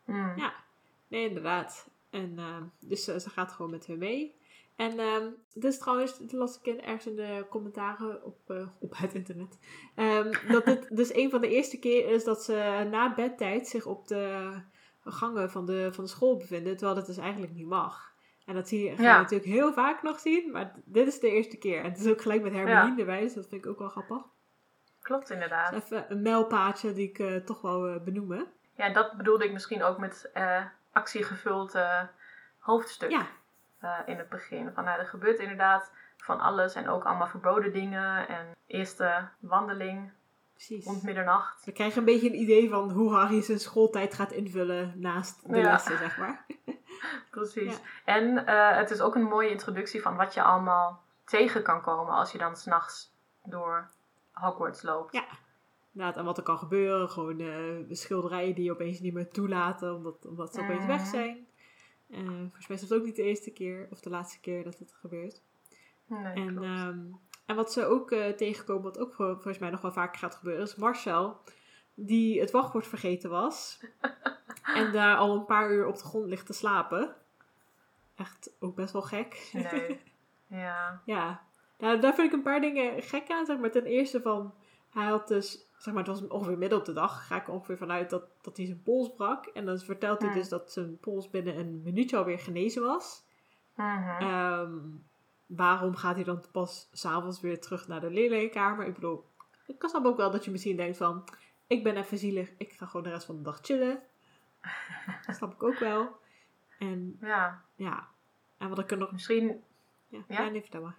[0.05, 0.33] Mm.
[0.37, 0.53] Ja.
[1.09, 1.89] Nee, inderdaad.
[2.11, 4.37] En ehm, dus eh, ze gaat gewoon met hem mee.
[4.76, 9.14] En ehm dus trouwens, dat las ik in, ergens in de commentaren op, op het
[9.14, 9.59] internet.
[9.95, 13.87] ehm, dat dit dus een van de eerste keer is dat ze na bedtijd zich
[13.87, 14.53] op de
[15.05, 16.76] gangen van de, van de school bevinden.
[16.76, 18.09] Terwijl dat dus eigenlijk niet mag.
[18.49, 19.20] En dat zie je, ga je Ja.
[19.20, 20.51] natuurlijk heel vaak nog zien.
[20.53, 21.78] Maar dit is de eerste keer.
[21.84, 23.20] En het is ook gelijk met Hermeline erbij.
[23.20, 24.22] Dus dat vind ik ook wel grappig.
[25.03, 25.72] Klopt inderdaad.
[25.72, 28.46] Even een mijlpaadje die ik eh, toch wel eh, benoemen.
[28.74, 31.74] Ja, dat bedoelde ik misschien ook met eh actiegevuld
[32.59, 33.26] hoofdstuk Ja,
[34.07, 34.70] in het begin.
[34.74, 38.28] Van, nou, er gebeurt inderdaad van alles en ook allemaal verboden dingen.
[38.28, 40.11] En eerste wandeling
[40.67, 40.85] precies.
[40.87, 41.65] rond middernacht.
[41.65, 45.57] We krijgen een beetje een idee van hoe Harry zijn schooltijd gaat invullen naast de
[45.57, 45.63] Ja.
[45.63, 46.47] lessen, zeg maar.
[47.31, 47.73] Precies.
[47.73, 47.79] Ja.
[48.05, 52.15] En eh, het is ook een mooie introductie van wat je allemaal tegen kan komen
[52.15, 53.13] als je dan s'nachts
[53.45, 53.89] door
[54.33, 55.13] Hogwarts loopt.
[55.13, 55.25] Ja.
[55.93, 57.09] Inderdaad, en wat er kan gebeuren.
[57.11, 60.87] Gewoon eh, schilderijen die je opeens niet meer toelaten, omdat, omdat ze opeens Mhm.
[60.89, 61.47] weg zijn.
[62.11, 64.79] Eh volgens mij is het ook niet de eerste keer of de laatste keer dat
[64.79, 65.43] het gebeurt.
[66.07, 66.67] Nee, En, klopt.
[66.67, 66.99] ehm,
[67.49, 70.34] en wat ze ook eh, tegenkomen, wat ook vol- volgens mij nog wel vaker gaat
[70.34, 71.36] gebeuren, is Marcel,
[71.94, 73.80] die het wachtwoord vergeten was.
[74.80, 77.14] en daar al een paar uur op de grond ligt te slapen.
[78.16, 79.51] Echt ook best wel gek.
[79.53, 80.01] Nee.
[80.51, 81.03] Ja.
[81.05, 81.42] Ja,
[81.78, 83.46] nou, daar vind ik een paar dingen gek aan.
[83.46, 84.55] Zeg maar, ten eerste van,
[84.90, 87.26] hij had dus, zeg maar, het was ongeveer midden op de dag.
[87.26, 89.46] Ga ik er ongeveer vanuit dat, dat hij zijn pols brak.
[89.46, 90.38] En dan vertelt hij Hmm.
[90.38, 93.24] dus dat zijn pols binnen een minuutje alweer genezen was.
[94.20, 94.76] Ehm,
[95.49, 98.86] waarom gaat hij dan pas s'avonds weer terug naar de leerlingenkamer?
[98.86, 99.24] Ik bedoel,
[99.66, 101.24] ik snap ook wel dat je misschien denkt van,
[101.66, 104.03] ik ben even zielig, ik ga gewoon de rest van de dag chillen.
[105.26, 106.16] dat snap ik ook wel.
[106.78, 107.62] En ja.
[107.74, 108.09] ja,
[108.59, 109.12] en wat ik er nog...
[109.12, 109.64] Misschien,
[110.09, 110.42] Ja, Ja?
[110.42, 110.49] ja?
[110.49, 110.96] nee, vertel maar.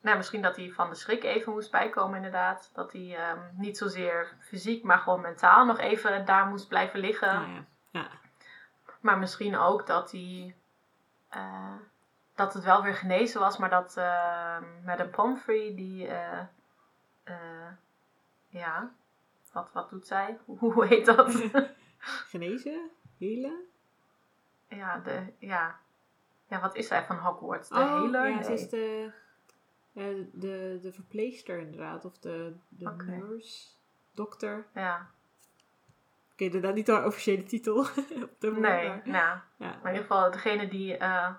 [0.00, 2.70] nou, misschien dat hij van de schrik even moest bijkomen inderdaad.
[2.74, 7.34] Dat hij ehm, niet zozeer fysiek, maar gewoon mentaal nog even daar moest blijven liggen.
[7.34, 8.08] Nou ja, ja.
[9.00, 10.54] Maar misschien ook dat hij.
[11.28, 11.74] eh,
[12.34, 16.06] dat het wel weer genezen was, maar dat uh, Madame Pomfrey, die.
[16.06, 16.40] eh,
[17.24, 17.70] eh,
[18.48, 18.92] ja.
[19.52, 20.38] Wat, wat doet zij?
[20.58, 21.42] Hoe heet dat?
[22.32, 22.90] Genezen?
[23.18, 23.64] Helen?
[24.68, 25.78] ja, de, ja.
[26.48, 27.68] Ja, wat is zij van Hogwarts?
[27.68, 28.28] De oh, healer?
[28.28, 28.58] ja, ze Nee.
[28.58, 29.10] is de,
[30.32, 32.04] de, de verpleegster inderdaad.
[32.04, 33.04] Of de, de Oké.
[33.04, 33.68] nurse,
[34.14, 34.66] dokter.
[34.74, 35.10] Ja,
[36.32, 37.78] Ik weet inderdaad niet haar officiële titel.
[38.28, 38.88] op de nee.
[38.88, 39.40] Nou, Ja.
[39.56, 41.30] maar in ieder geval degene die eh,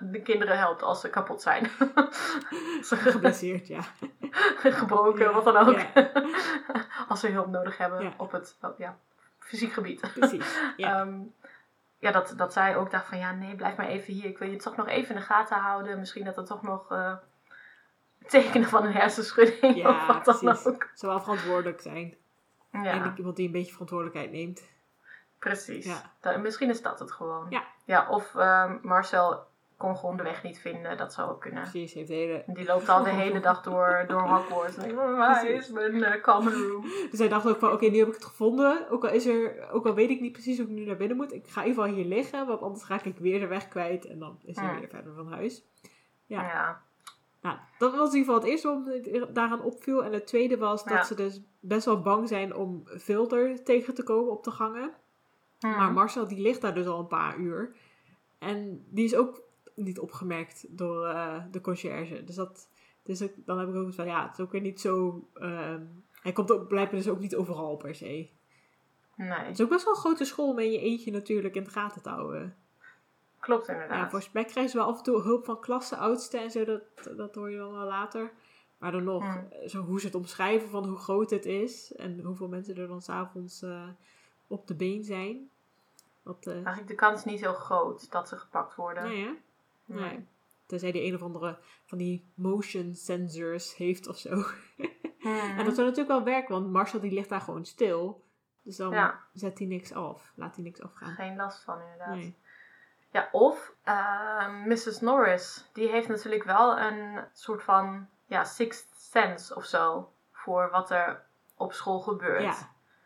[0.00, 1.70] de kinderen helpt als ze kapot zijn.
[2.88, 3.80] ze Geblesseerd, ja.
[4.80, 5.78] gebroken, Ja, wat dan ook.
[5.78, 6.10] ja.
[7.08, 8.12] als ze hulp nodig hebben Ja.
[8.16, 8.96] op het ja,
[9.38, 10.00] fysiek gebied.
[10.14, 10.58] Precies.
[10.76, 11.00] Ja.
[11.00, 11.18] Ehm,
[11.98, 14.24] ja, dat, dat zij ook dacht van ja, nee, blijf maar even hier.
[14.24, 15.98] Ik wil je toch nog even in de gaten houden.
[15.98, 17.12] Misschien dat er toch nog eh,
[18.26, 20.66] tekenen van een hersenschudding Ja, of wat dan precies.
[20.66, 20.88] ook.
[20.94, 22.14] Zou wel verantwoordelijk zijn.
[22.72, 24.62] Ja, Eindelijk iemand die een beetje verantwoordelijkheid neemt.
[25.38, 25.84] precies.
[25.84, 26.12] Ja.
[26.20, 27.46] Da- misschien is dat het gewoon.
[27.50, 27.62] Ja.
[27.84, 29.46] ja of ehm, Marcel
[29.76, 30.96] kon gewoon de weg niet vinden.
[30.96, 31.62] Dat zou ook kunnen.
[31.62, 32.42] Precies, heeft de hele...
[32.46, 34.76] Die loopt al de hele dag door, door Hogwarts.
[34.76, 36.82] En "Oh, waar is mijn eh, common room?
[37.10, 38.90] Dus hij dacht ook van, oké, nu heb ik het gevonden.
[38.90, 41.16] Ook al, is er, ook al weet ik niet precies hoe ik nu naar binnen
[41.16, 41.32] moet.
[41.32, 44.06] Ik ga in ieder geval hier liggen, want anders raak ik weer de weg kwijt.
[44.06, 44.78] En dan is hij Hmm.
[44.78, 45.64] weer verder van huis.
[46.26, 46.42] Ja.
[46.42, 46.82] Ja.
[47.40, 50.04] Nou, dat was in ieder geval het eerste wat daaraan opviel.
[50.04, 51.02] En het tweede was dat Ja.
[51.04, 54.92] ze dus best wel bang zijn om filter tegen te komen op de gangen.
[55.60, 55.70] Hmm.
[55.76, 57.74] Maar Marcel die ligt daar dus al een paar uur.
[58.38, 59.42] En die is ook
[59.74, 62.24] niet opgemerkt door eh, de conciërge.
[62.24, 62.68] Dus, dat,
[63.02, 65.28] dus ook, dan heb ik ook van ja, het is ook weer niet zo...
[65.34, 65.82] ehm,
[66.22, 68.28] hij komt ook, blijkbaar dus ook niet overal per se.
[69.16, 71.64] Nee, Het is ook best wel een grote school om in je eentje natuurlijk in
[71.64, 72.56] de gaten te houden.
[73.40, 74.10] klopt Ja, inderdaad.
[74.10, 76.64] volgens mij krijgen ze wel af en toe hulp van klassenoudsten en zo.
[76.64, 76.82] Dat,
[77.16, 78.32] dat hoor je dan wel later.
[78.78, 79.46] Maar dan nog, Hmm.
[79.50, 81.92] eh, zo hoe ze het omschrijven van hoe groot het is.
[81.94, 83.88] En hoeveel mensen er dan s'avonds eh
[84.46, 85.50] op de been zijn.
[86.22, 89.04] Dat, eh Eigenlijk de kans niet heel groot dat ze gepakt worden.
[89.04, 89.42] nee?
[89.84, 90.26] Nee.
[90.66, 94.30] Tenzij die een of andere van die motion sensors heeft of zo.
[95.24, 98.24] En dat zou natuurlijk wel werken, want Marcel die ligt daar gewoon stil.
[98.62, 99.20] Dus dan Ja.
[99.32, 100.32] zet hij niks af.
[100.34, 101.14] Laat hij niks afgaan.
[101.14, 102.14] Geen last van inderdaad.
[102.14, 102.36] Nee.
[103.10, 105.00] Ja, of eh, Mrs.
[105.00, 105.70] Norris.
[105.72, 110.12] Die heeft natuurlijk wel een soort van ja, sixth sense of zo.
[110.32, 111.22] Voor wat er
[111.56, 112.42] op school gebeurt.
[112.42, 112.56] Ja.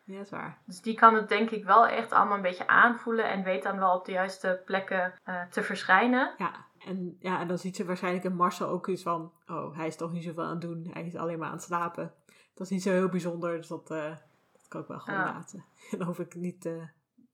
[0.04, 0.58] ja, dat is waar.
[0.64, 3.30] Dus die kan het denk ik wel echt allemaal een beetje aanvoelen.
[3.30, 6.34] En weet dan wel op de juiste plekken eh, te verschijnen.
[6.38, 6.52] Ja,
[6.86, 9.32] en, ja, en dan ziet ze waarschijnlijk in Marcel ook iets van...
[9.46, 10.88] Oh, hij is toch niet zoveel aan het doen.
[10.92, 12.12] Hij is alleen maar aan het slapen.
[12.54, 14.10] Dat is niet zo heel bijzonder, dus dat, eh,
[14.52, 15.24] dat kan ik wel gewoon Ja.
[15.32, 15.64] laten.
[15.90, 16.82] En dan hoef ik niet eh,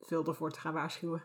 [0.01, 1.22] veel ervoor te gaan waarschuwen.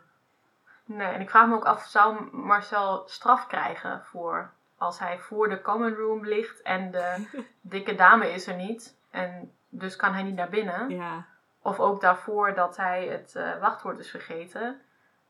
[0.84, 5.48] Nee, en ik vraag me ook af, zou Marcel straf krijgen voor als hij voor
[5.48, 7.26] de common room ligt en de
[7.60, 8.96] dikke dame is er niet.
[9.10, 10.88] En dus kan hij niet naar binnen.
[10.90, 11.26] Ja,
[11.62, 14.80] Of ook daarvoor dat hij het eh, wachtwoord is vergeten.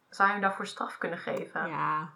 [0.08, 1.68] Zou je hem daarvoor straf kunnen geven?
[1.68, 2.10] ja,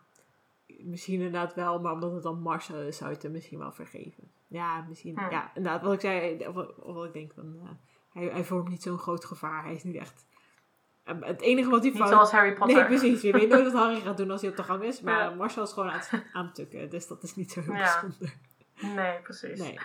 [0.84, 3.72] misschien inderdaad wel, maar omdat het dan Marcel is, zou je het hem misschien wel
[3.72, 4.30] vergeven.
[4.46, 5.18] Ja, misschien.
[5.18, 5.30] Hm.
[5.30, 7.56] Ja, inderdaad, wat ik zei, of, of wat ik denk van...
[7.62, 7.68] eh,
[8.12, 9.64] hij, hij vormt niet zo'n groot gevaar.
[9.64, 10.26] Hij is niet echt...
[11.04, 12.10] eh, het enige wat hij Niet fout...
[12.10, 12.76] zoals Harry Potter.
[12.76, 13.22] Nee, precies.
[13.22, 15.00] Je weet nooit wat Harry gaat doen als hij op de gang is.
[15.00, 15.34] Maar Ja.
[15.34, 16.90] Marcel is gewoon aan het, aan het tukken.
[16.90, 18.00] Dus dat is niet zo heel Ja.
[18.00, 18.34] bijzonder.
[19.02, 19.58] Nee, precies.
[19.58, 19.78] Nee.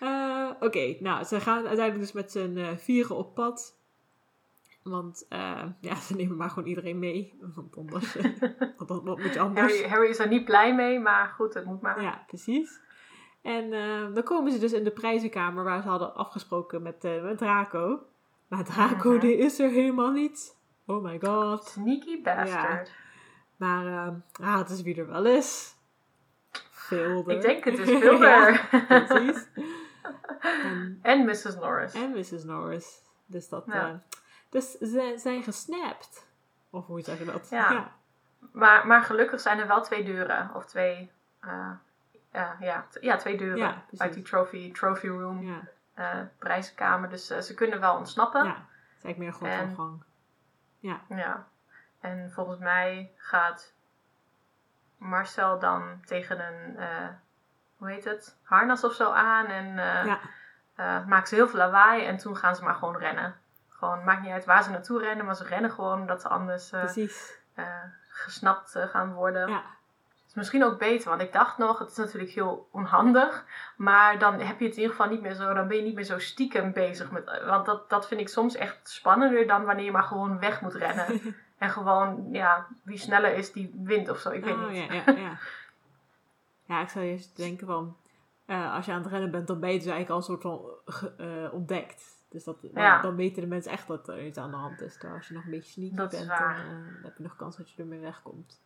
[0.00, 3.78] Eh, Oké, nou, ze gaan uiteindelijk dus met z'n vieren op pad.
[4.88, 7.38] Want eh, ja, ze nemen maar gewoon iedereen mee.
[7.54, 8.12] Want anders,
[8.86, 9.72] dan wat moet je anders.
[9.72, 12.02] Harry, Harry is er niet blij mee, maar goed, het moet maar.
[12.02, 12.80] Ja, precies.
[13.42, 17.22] En eh, dan komen ze dus in de prijzenkamer waar ze hadden afgesproken met, eh,
[17.22, 18.00] met Draco.
[18.48, 19.20] Maar Draco, Mhm.
[19.20, 20.56] die is er helemaal niet.
[20.86, 21.64] Oh my god.
[21.64, 22.90] Sneaky bastard.
[23.56, 25.74] Maar ah, het is wie er wel is.
[26.70, 27.34] Vilder.
[27.36, 28.68] Ik denk het is Vilder.
[28.72, 29.48] ja, precies.
[30.62, 31.54] En, en Mrs.
[31.60, 31.94] Norris.
[31.94, 32.44] en Mrs.
[32.44, 33.02] Norris.
[33.26, 33.64] Dus dat...
[33.66, 34.02] Ja.
[34.48, 36.26] Dus ze zijn gesnapt.
[36.70, 37.48] Of hoe zeg je dat?
[37.50, 37.92] Ja.
[38.52, 40.50] Maar, maar gelukkig zijn er wel twee deuren.
[40.54, 41.10] Of twee...
[41.40, 41.70] eh,
[42.30, 45.60] eh, ja, ja, twee deuren Ja, uit die trophy, trophy room, Ja,
[45.94, 47.08] eh, prijzenkamer.
[47.08, 48.44] Dus ze kunnen wel ontsnappen.
[48.44, 48.50] ja.
[48.50, 48.58] Het
[48.98, 50.02] is eigenlijk meer gewoon En- van
[50.80, 51.00] gang.
[51.08, 51.46] Ja.
[52.00, 53.72] En volgens mij gaat
[54.98, 56.76] Marcel dan tegen een,
[57.76, 59.46] hoe heet het, harnas of zo aan.
[59.46, 59.74] En
[60.76, 61.04] Ja.
[61.06, 62.04] maakt ze heel veel lawaai.
[62.06, 63.36] En toen gaan ze maar gewoon rennen.
[63.78, 66.72] Gewoon, maakt niet uit waar ze naartoe rennen, maar ze rennen gewoon omdat ze anders
[66.72, 67.08] eh,
[67.54, 67.64] eh,
[68.08, 69.48] gesnapt eh, gaan worden.
[69.48, 69.62] Ja.
[70.28, 73.44] is misschien ook beter, want ik dacht nog, het is natuurlijk heel onhandig.
[73.76, 75.94] Maar dan heb je het in ieder geval niet meer zo, dan ben je niet
[75.94, 77.42] meer zo stiekem bezig met.
[77.46, 80.74] Want dat, dat vind ik soms echt spannender dan wanneer je maar gewoon weg moet
[80.74, 81.06] rennen.
[81.58, 84.30] en gewoon, ja, wie sneller is, die wint of zo.
[84.30, 84.76] Ik weet oh, niet.
[84.76, 85.38] Ja, ja, ja.
[86.74, 87.96] ja, ik zou eerst denken van...
[88.46, 91.50] als je aan het rennen bent, dan ben je dus eigenlijk al een soort van
[91.52, 92.15] ontdekt.
[92.28, 93.00] Dus dat, dan, Ja.
[93.00, 94.92] dan weten de mensen echt dat er iets aan de hand is.
[94.92, 97.36] Terwijl als je nog een beetje sneaky Dat bent, dan, eh, dan heb je nog
[97.36, 98.60] kans dat je ermee wegkomt.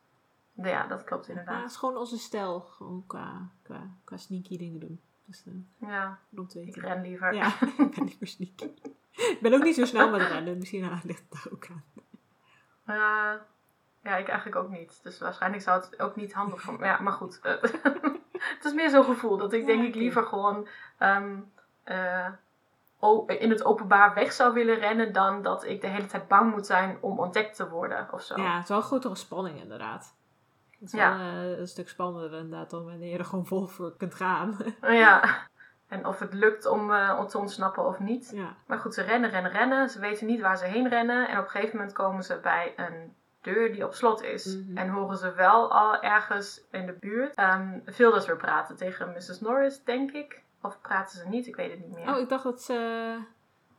[0.52, 1.62] Ja, dat klopt Ja, inderdaad.
[1.62, 2.60] het is gewoon onze stijl.
[2.60, 5.00] Gewoon qua, qua, qua sneaky dingen doen.
[5.24, 5.54] Dus uh,
[5.90, 6.18] Ja,
[6.54, 7.34] ik ren liever.
[7.34, 8.64] Ja, ik ben niet meer sneaky.
[9.12, 10.58] ik ben ook niet zo snel met rennen.
[10.58, 11.84] Misschien ah, ligt het daar ook aan.
[12.86, 13.46] Ja,
[14.02, 15.00] Ja, ik eigenlijk ook niet.
[15.02, 16.84] Dus waarschijnlijk zou het ook niet handig voor me.
[16.84, 17.38] Ja, maar goed.
[18.56, 21.38] het is meer zo'n gevoel dat ik Ja, denk ik liever gewoon ehm,
[21.84, 22.28] eh,
[23.26, 26.66] in het openbaar weg zou willen rennen dan dat ik de hele tijd bang moet
[26.66, 28.40] zijn om ontdekt te worden of zo.
[28.42, 30.14] Ja, het is wel een grotere spanning inderdaad.
[30.70, 31.18] Het is Ja.
[31.18, 34.56] wel eh, een stuk spannender inderdaad dan wanneer je er gewoon vol voor kunt gaan.
[34.82, 35.48] Ja.
[35.88, 38.30] En of het lukt om, om te ontsnappen of niet.
[38.34, 38.54] ja.
[38.66, 39.88] Maar goed, ze rennen, rennen, rennen.
[39.88, 41.28] Ze weten niet waar ze heen rennen.
[41.28, 44.56] En op een gegeven moment komen ze bij een deur die op slot is.
[44.56, 44.76] Mhm.
[44.76, 49.40] En horen ze wel al ergens in de buurt ehm Vilders weer praten tegen Mrs.
[49.40, 50.42] Norris, denk ik.
[50.62, 51.46] Of praten ze niet?
[51.46, 52.08] Ik weet het niet meer.
[52.08, 53.18] Oh, ik dacht dat ze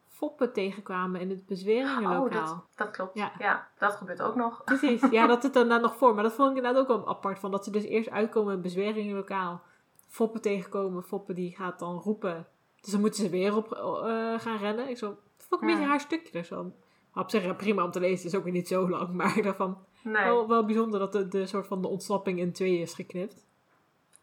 [0.08, 2.26] foppen tegenkwamen in het bezweringenlokaal.
[2.26, 3.18] Oh, dat, dat klopt.
[3.18, 3.32] Ja.
[3.38, 3.68] Ja.
[3.78, 4.64] dat gebeurt ook nog.
[4.64, 6.14] Precies, ja, dat zit er daarna nog voor.
[6.14, 7.40] Maar dat vond ik inderdaad ook wel apart.
[7.40, 9.62] Van dat ze dus eerst uitkomen in het bezweringenlokaal.
[10.08, 11.04] Foppen tegenkomen.
[11.04, 12.48] Foppen die gaat dan roepen.
[12.82, 14.90] Dus dan moeten ze weer op eh, gaan rennen.
[14.90, 16.32] Ik zo, dat vond ik een beetje haar stukje.
[16.32, 16.74] Dus dan,
[17.16, 18.16] op zich ja, prima om te lezen.
[18.18, 19.14] Het is ook weer niet zo lang.
[19.14, 20.24] Maar ik dacht van, Nee.
[20.24, 23.46] wel, wel bijzonder dat de, de soort van de ontsnapping in twee is geknipt.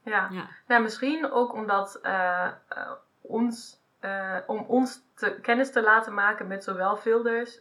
[0.08, 0.28] Ja.
[0.30, 2.90] Ja, Nou, misschien ook omdat eh, eh,
[3.20, 7.60] ons, eh, om ons te, kennis te laten maken met zowel Vilders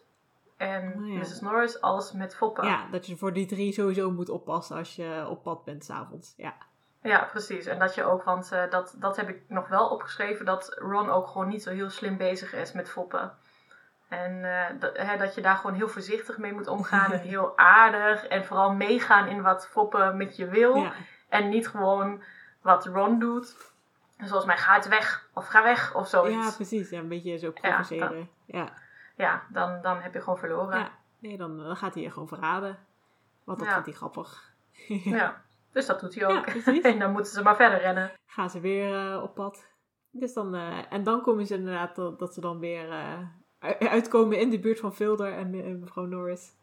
[0.57, 1.17] en Oh ja.
[1.17, 1.41] Mrs.
[1.41, 2.65] Norris als met Foppen.
[2.67, 6.33] ja, dat je voor die drie sowieso moet oppassen als je op pad bent s'avonds.
[6.37, 6.53] Ja.
[7.01, 7.65] Ja, precies.
[7.65, 11.27] En dat je ook, want dat, dat heb ik nog wel opgeschreven, dat Ron ook
[11.27, 13.31] gewoon niet zo heel slim bezig is met foppen.
[14.09, 14.41] En
[14.79, 18.27] dat, hè, dat je daar gewoon heel voorzichtig mee moet omgaan en heel aardig.
[18.27, 20.75] En vooral meegaan in wat foppen met je wil.
[20.75, 20.93] ja.
[21.29, 22.21] En niet gewoon
[22.67, 23.75] wat Ron doet.
[24.17, 26.55] Zoals mij, ga uit weg of ga weg of Ja, zoiets.
[26.55, 26.89] precies.
[26.89, 28.29] Ja, een beetje zo provoceren.
[28.45, 28.73] Ja,
[29.15, 30.79] Ja, dan, dan heb je gewoon verloren.
[30.79, 30.91] ja.
[31.19, 32.77] Nee, dan, dan gaat hij je gewoon verraden.
[33.43, 33.73] Want dat Ja.
[33.73, 34.53] vindt hij grappig.
[35.17, 35.41] Ja.
[35.71, 36.45] Dus dat doet hij Ja, ook.
[36.45, 36.81] precies.
[36.91, 38.11] en dan moeten ze maar verder rennen.
[38.25, 39.65] Gaan ze weer eh, op pad.
[40.11, 43.19] Dus dan, eh, en dan komen ze inderdaad dat, dat ze dan weer eh,
[43.79, 46.55] uitkomen in de buurt van Vilder en, me- en mevrouw Norris.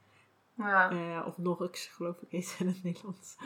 [0.56, 3.36] Ja, of Norrix, geloof ik, ze in het Nederlands.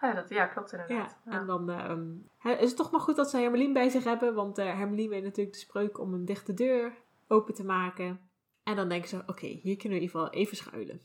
[0.00, 1.16] Ja, dat, ja klopt inderdaad.
[1.24, 1.32] Ja.
[1.32, 4.34] en dan ehm, is het toch maar goed dat ze Hermelien bij zich hebben.
[4.34, 6.92] Want eh Hermelien weet natuurlijk de spreuk om een dichte deur
[7.28, 8.20] open te maken.
[8.64, 11.00] En dan denken ze, oké, hier kunnen we in ieder geval even schuilen.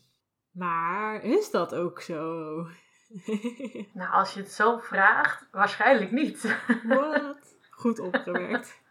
[0.52, 2.54] Maar is dat ook zo?
[3.94, 6.58] Nou, als je het zo vraagt, waarschijnlijk niet.
[6.84, 7.56] Wat?
[7.70, 8.76] Goed opgewerkt.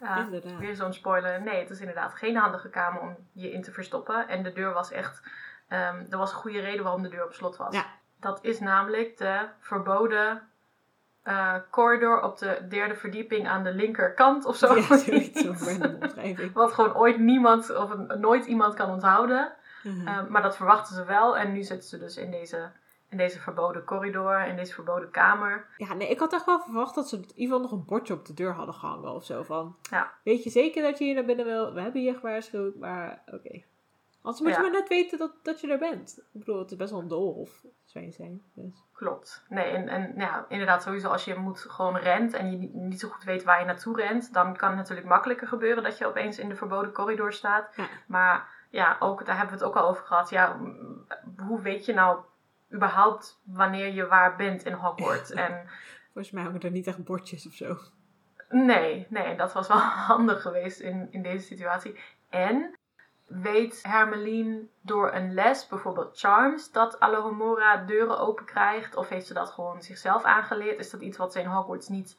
[0.00, 0.58] Ja, Inderdaad.
[0.58, 1.42] weer zo'n spoiler.
[1.42, 4.28] Nee, het is inderdaad geen handige kamer om je in te verstoppen.
[4.28, 5.22] En de deur was echt...
[5.68, 7.74] ehm, er was een goede reden waarom de deur op slot was.
[7.74, 7.86] Ja.
[8.20, 10.42] Dat is namelijk de verboden
[11.22, 14.74] eh, corridor op de derde verdieping aan de linkerkant of zo.
[14.76, 15.44] Ja, zoiets.
[16.52, 19.52] Wat gewoon ooit niemand of nooit iemand kan onthouden.
[19.82, 20.06] Mhm.
[20.08, 21.36] Eh, maar dat verwachten ze wel.
[21.36, 22.70] En nu zitten ze dus in deze,
[23.08, 25.66] in deze verboden corridor, in deze verboden kamer.
[25.76, 28.14] Ja, nee, ik had echt wel verwacht dat ze in ieder geval nog een bordje
[28.14, 29.42] op de deur hadden gehangen of zo.
[29.42, 30.12] Van, Ja.
[30.24, 31.74] weet je zeker dat je hier naar binnen wil?
[31.74, 33.62] We hebben je gewaarschuwd, maar oké.
[34.22, 36.18] Anders moet je maar net weten dat, dat je er bent.
[36.18, 38.42] Ik bedoel, het is best wel een doolhof, zou je zijn.
[38.54, 38.84] Dus.
[38.92, 39.44] Klopt.
[39.48, 43.00] Nee, en, en nou ja, inderdaad, sowieso als je moet gewoon rent en je niet,
[43.00, 46.06] zo goed weet waar je naartoe rent, dan kan het natuurlijk makkelijker gebeuren dat je
[46.06, 47.72] opeens in de verboden corridor staat.
[47.76, 47.88] Ja.
[48.06, 50.30] Maar ja, ook, daar hebben we het ook al over gehad.
[50.30, 50.60] Ja,
[51.36, 52.18] hoe weet je nou
[52.74, 55.30] überhaupt wanneer je waar bent in Hogwarts?
[55.44, 55.68] En
[56.12, 57.78] Volgens mij hangen er niet echt bordjes of zo.
[58.48, 59.78] nee, nee, dat was wel
[60.12, 62.00] handig geweest in, in deze situatie.
[62.28, 62.78] En
[63.30, 68.96] weet Hermeline door een les, bijvoorbeeld Charms, dat Alohomora deuren open krijgt?
[68.96, 70.78] Of heeft ze dat gewoon zichzelf aangeleerd?
[70.78, 72.18] Is dat iets wat ze in Hogwarts niet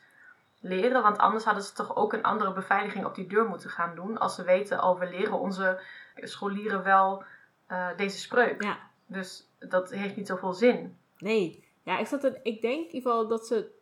[0.60, 1.02] leren?
[1.02, 4.18] Want anders hadden ze toch ook een andere beveiliging op die deur moeten gaan doen.
[4.18, 5.82] Als ze weten, oh, we leren onze
[6.16, 7.24] scholieren wel
[7.68, 8.64] eh, deze spreuk.
[8.64, 8.78] Ja.
[9.06, 10.98] Dus dat heeft niet zoveel zin.
[11.18, 11.68] Nee.
[11.84, 13.80] Ja, ik, zat er, ik denk in ieder geval dat ze...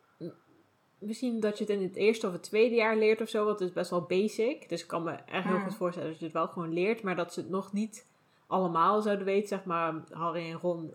[1.00, 3.46] Misschien dat je het in het eerste of het tweede jaar leert of zo.
[3.46, 4.70] Want het is best wel basic.
[4.70, 7.02] Dus ik kan me echt heel goed voorstellen dat je het wel gewoon leert.
[7.02, 8.08] Maar dat ze het nog niet
[8.48, 9.48] allemaal zouden weten.
[9.48, 10.94] Zeg maar, Harry en Ron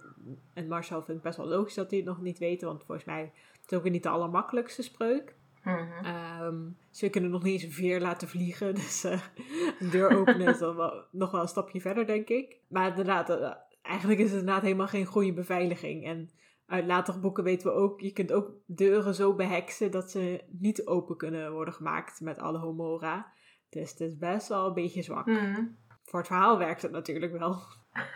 [0.55, 2.69] en Marcel vind ik best wel logisch dat die het nog niet weten.
[2.69, 5.35] Want volgens mij is het ook weer niet de allermakkelijkste spreuk.
[5.65, 6.05] Mhm.
[6.05, 6.57] Ehm,
[6.91, 8.75] ze kunnen nog niet eens een veer laten vliegen.
[8.85, 12.57] Dus een deur openen is dan wel, nog wel een stapje verder, denk ik.
[12.69, 13.53] Maar inderdaad, eh,
[13.83, 16.05] eigenlijk is het inderdaad helemaal geen goede beveiliging.
[16.05, 16.31] En
[16.67, 20.87] uit latere boeken weten we ook, je kunt ook deuren zo beheksen dat ze niet
[20.87, 23.33] open kunnen worden gemaakt met alle homora.
[23.69, 25.27] Dus het is best wel een beetje zwak.
[25.27, 25.65] Mhm.
[26.05, 27.63] Voor het verhaal werkt het natuurlijk wel.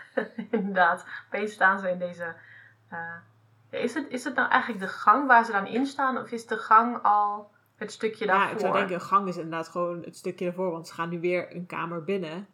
[0.50, 2.34] Inderdaad, opeens staan ze in deze.
[2.88, 3.14] eh,
[3.82, 6.46] is, het, is het nou eigenlijk de gang waar ze dan in staan, of is
[6.46, 8.46] de gang al het stukje daarvoor?
[8.46, 11.20] Ja, ik zou denken, gang is inderdaad gewoon het stukje ervoor, want ze gaan nu
[11.20, 12.46] weer een kamer binnen.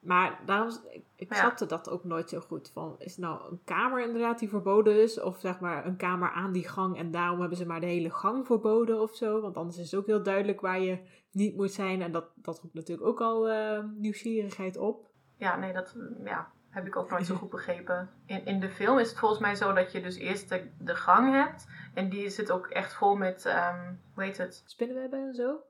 [0.00, 0.70] Maar daarom,
[1.16, 1.38] ik, Ja.
[1.38, 2.70] snapte dat ook nooit zo goed.
[2.72, 5.20] Van, is het nou een kamer inderdaad die verboden is?
[5.20, 8.10] Of zeg maar een kamer aan die gang en daarom hebben ze maar de hele
[8.10, 9.40] gang verboden of zo?
[9.40, 10.98] Want anders is het ook heel duidelijk waar je
[11.30, 12.02] niet moet zijn.
[12.02, 15.06] En dat, dat roept natuurlijk ook al eh, nieuwsgierigheid op.
[15.36, 18.10] Ja, nee, dat, ja, Heb ik ook nooit zo goed begrepen.
[18.26, 20.94] In, in de film is het volgens mij zo dat je dus eerst de, de
[20.96, 21.66] gang hebt.
[21.94, 24.62] En die zit ook echt vol met, ehm hoe heet het?
[24.66, 25.60] Spinnenwebben en zo?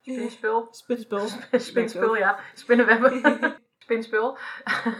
[0.00, 0.68] Spinspul.
[0.70, 1.26] Spinspul.
[1.52, 2.38] Spinspul, ja.
[2.54, 3.62] Spinnenwebben.
[3.84, 4.38] Spinspul.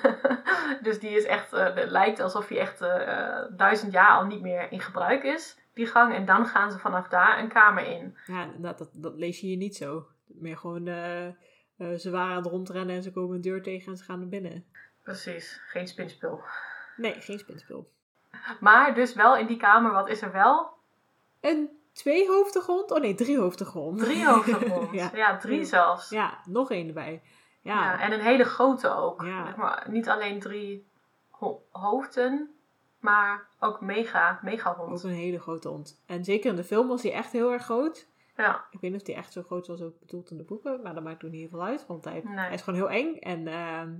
[0.87, 4.73] dus die is echt, het lijkt alsof hij echt eh, duizend jaar al niet meer
[4.73, 6.15] in gebruik is, die gang.
[6.15, 8.17] En dan gaan ze vanaf daar een kamer in.
[8.27, 10.07] Ja, dat, dat, dat lees je hier niet zo.
[10.27, 13.99] Meer gewoon, eh, ze waren aan het rondrennen en ze komen een deur tegen en
[13.99, 14.65] ze gaan naar binnen.
[15.03, 16.41] Precies, geen spinspul.
[16.97, 17.91] Nee, geen spinspul.
[18.61, 20.73] Maar dus wel in die kamer, wat is er wel?
[21.41, 22.91] Een tweehoofdige hond?
[22.91, 23.99] Oh nee, driehoofdige hond.
[23.99, 24.93] Driehoofdige hond.
[25.01, 25.11] ja.
[25.15, 25.37] ja.
[25.37, 26.11] drie zelfs.
[26.11, 27.23] ja, nog één erbij.
[27.65, 29.23] Ja, Ja, en een hele grote ook.
[29.23, 29.45] Ja.
[29.47, 30.87] Zeg maar, niet alleen drie
[31.31, 32.55] ho- hoofden,
[33.01, 35.03] maar ook mega, mega ook hond.
[35.03, 36.03] een hele grote hond.
[36.07, 38.09] En zeker in de film was hij echt heel erg groot.
[38.37, 40.83] Ja, Ik weet niet of hij echt zo groot was ook bedoeld in de boeken,
[40.83, 42.37] maar dat maakt toen niet heel veel uit, want hij, Nee.
[42.37, 43.17] hij is gewoon heel eng.
[43.17, 43.93] En ehm,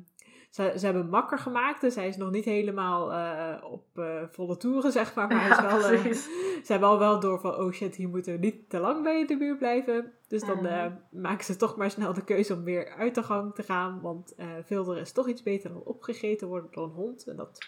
[0.55, 4.57] ze, ze hebben makker gemaakt, dus hij is nog niet helemaal eh, op eh, volle
[4.57, 5.27] toeren, zeg maar.
[5.29, 6.25] Maar hij is ja wel, precies.
[6.67, 9.21] ze hebben al wel door van, oh shit, hier moeten we niet te lang bij
[9.21, 10.13] in de buurt blijven.
[10.29, 10.69] Dus dan
[11.11, 14.01] maken ze toch maar snel de keuze om weer uit de gang te gaan.
[14.01, 17.27] Want Vilder is toch iets beter dan opgegeten worden door een hond.
[17.27, 17.59] En dat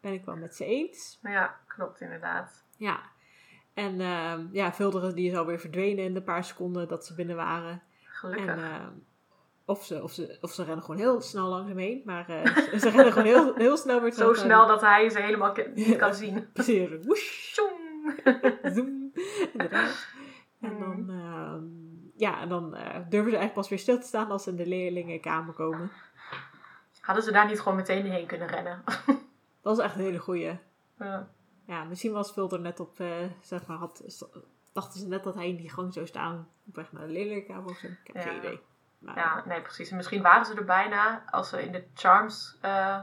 [0.00, 1.18] ben ik wel met ze eens.
[1.22, 2.64] Ja, klopt inderdaad.
[2.76, 3.00] Ja.
[3.74, 3.96] En
[4.52, 7.82] ja, Vilder die is alweer verdwenen in de paar seconden dat ze binnen waren.
[8.04, 8.46] Gelukkig.
[8.46, 9.04] En
[9.64, 12.02] of, ze, of, ze, of ze rennen gewoon heel snel langs hem heen.
[12.04, 14.36] Maar eh, ze, ze rennen gewoon heel, heel snel weer Zo terug.
[14.36, 16.46] snel dat hij ze helemaal niet kan zien.
[16.52, 17.54] Precies, woesh.
[18.74, 19.12] Zoom.
[19.52, 20.06] Inderdaad.
[20.60, 21.64] En dan, ehm,
[22.16, 24.56] ja, en dan eh, durven ze eigenlijk pas weer stil te staan als ze in
[24.56, 25.90] de leerlingenkamer komen.
[27.00, 28.82] Hadden ze daar niet gewoon meteen heen kunnen rennen?
[29.62, 30.58] Dat is echt een hele goeie.
[30.98, 31.28] Ja.
[31.66, 34.24] Ja, misschien was Vilder net op, eh, zeg maar, had,
[34.72, 37.70] dachten ze net dat hij in die gang zou staan op weg naar de leerlingenkamer
[37.70, 37.86] of zo.
[37.86, 38.60] Ik heb geen idee.
[39.02, 39.90] Maar, Ja, nee, precies.
[39.90, 43.00] En misschien waren ze er bijna als ze in de Charms eh,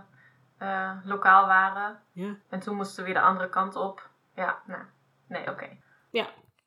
[0.57, 1.99] eh, lokaal waren.
[2.11, 2.35] Ja.
[2.49, 4.09] En toen moesten ze weer de andere kant op.
[4.35, 4.83] Ja, nou,
[5.27, 5.77] nee, oké.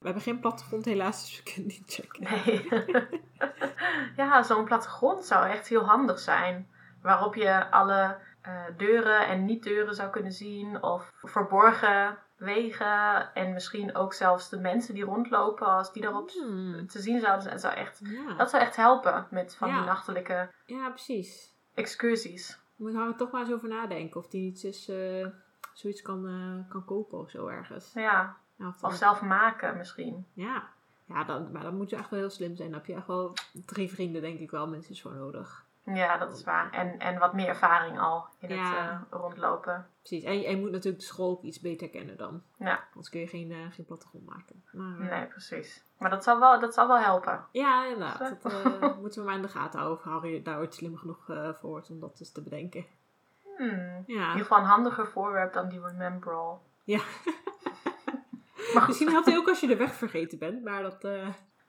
[0.03, 2.23] We hebben geen plattegrond helaas, dus we kunnen niet checken.
[2.23, 2.69] Nee.
[4.27, 6.71] ja, zo'n plattegrond zou echt heel handig zijn.
[7.03, 10.83] Waarop je alle eh, deuren en niet-deuren zou kunnen zien.
[10.83, 13.35] Of verborgen wegen.
[13.35, 17.43] En misschien ook zelfs de mensen die rondlopen, als die daarop Hmm, te zien zouden
[17.43, 17.59] zijn.
[17.59, 18.35] Zou echt, ja.
[18.35, 19.77] dat zou echt helpen met van Ja.
[19.77, 21.55] die nachtelijke ja, precies.
[21.75, 22.61] excursies.
[22.77, 25.27] Moet ik er toch maar eens over nadenken of die iets is, eh,
[25.73, 27.93] zoiets kan, eh, kan kopen of zo ergens.
[27.95, 28.37] Ja,
[28.83, 30.27] of zelf maken misschien.
[30.33, 30.69] Ja,
[31.07, 32.69] ja dan, maar dan moet je echt wel heel slim zijn.
[32.71, 33.33] Dan heb je echt wel
[33.67, 35.65] drie vrienden, denk ik wel, mensen voor nodig.
[35.85, 36.71] Ja, dat is waar.
[36.71, 39.87] En, en wat meer ervaring al in het eh, rondlopen.
[39.99, 40.25] Precies.
[40.25, 42.43] En je, en je moet natuurlijk de school ook iets beter kennen dan.
[42.59, 42.85] Ja.
[42.89, 44.65] Anders kun je geen, eh, geen plattegrond maken.
[44.73, 45.85] Maar, Nee, precies.
[45.99, 47.45] Maar dat zal wel, dat zal wel helpen.
[47.53, 48.19] Ja, inderdaad.
[48.43, 49.99] Dat eh, moeten we maar in de gaten houden.
[50.05, 52.85] Of Harry daar ooit slim genoeg voor wordt om dat dus te bedenken.
[53.57, 53.69] Hmm.
[53.69, 54.27] In Ja.
[54.27, 56.57] ieder geval een handiger voorwerp dan die Remembrall.
[56.85, 57.01] Ja.
[58.75, 58.87] Maar.
[58.87, 60.65] Misschien helpt hij ook als je de weg vergeten bent.
[60.65, 60.97] Maar dat...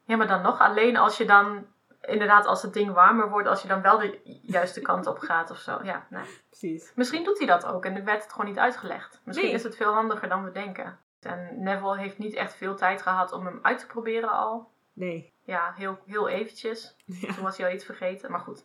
[0.05, 1.65] Ja, maar dan nog alleen als je dan...
[2.07, 5.51] Inderdaad, als het ding warmer wordt, als je dan wel de juiste kant op gaat
[5.51, 5.79] of zo.
[5.83, 6.41] Ja, nee.
[6.47, 6.91] precies.
[6.95, 9.21] Misschien doet hij dat ook en werd het gewoon niet uitgelegd.
[9.23, 9.55] Misschien Nee.
[9.57, 10.97] is het veel handiger dan we denken.
[11.21, 14.71] En Neville heeft niet echt veel tijd gehad om hem uit te proberen al.
[14.93, 15.33] Nee.
[15.43, 16.95] Ja, heel, heel eventjes.
[17.05, 17.33] Ja.
[17.33, 18.63] Toen was hij al iets vergeten, maar goed.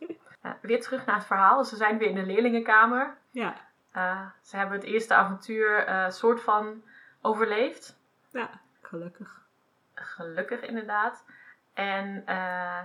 [0.62, 1.64] Weer terug naar het verhaal.
[1.64, 3.16] Ze zijn weer in de leerlingenkamer.
[3.30, 3.54] Ja.
[3.92, 6.82] Eh, ze hebben het eerste avontuur eh soort van
[7.20, 7.98] overleefd.
[8.32, 8.50] Ja.
[8.82, 9.42] Gelukkig.
[9.94, 11.24] Gelukkig inderdaad.
[11.74, 12.80] En eh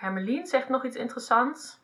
[0.00, 1.80] Hermelien zegt nog iets interessants.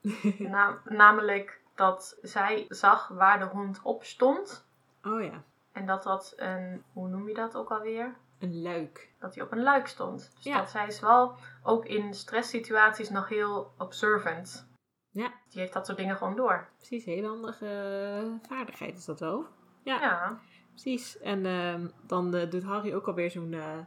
[0.38, 4.66] Na- namelijk dat zij zag waar de hond op stond.
[5.04, 5.42] Oh ja.
[5.72, 8.14] En dat dat een, hoe noem je dat ook alweer?
[8.38, 9.10] Een luik.
[9.18, 10.30] Dat hij op een luik stond.
[10.34, 10.58] Dus Ja.
[10.58, 14.66] dat zij is wel ook in stresssituaties nog heel observant.
[15.10, 15.32] Ja.
[15.48, 16.68] Die heeft dat soort dingen gewoon door.
[16.76, 17.04] Precies.
[17.04, 19.46] Hele handige vaardigheid is dat wel.
[19.82, 20.00] Ja.
[20.00, 20.38] Ja,
[20.70, 21.18] Precies.
[21.18, 23.78] En ehm, dan eh, doet Harry ook alweer zo'n eh,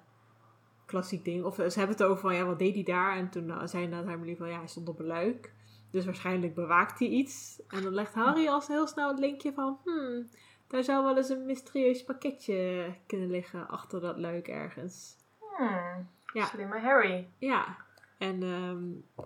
[0.88, 1.44] klassiek ding.
[1.44, 3.18] Of eh, ze hebben het over van, ja, wat deed hij daar?
[3.18, 5.54] En toen uh, zei inderdaad Hermelie van, ja, hij stond op een luik.
[5.92, 7.62] Dus waarschijnlijk bewaakt hij iets.
[7.68, 10.30] En dan legt Harry als heel snel het linkje van, hmm,
[10.68, 15.16] daar zou wel eens een mysterieus pakketje kunnen liggen achter dat luik ergens.
[15.58, 16.08] hmm.
[16.34, 16.46] Ja.
[16.46, 17.28] slimme Harry.
[17.38, 17.78] Ja.
[18.18, 18.84] En, ehm,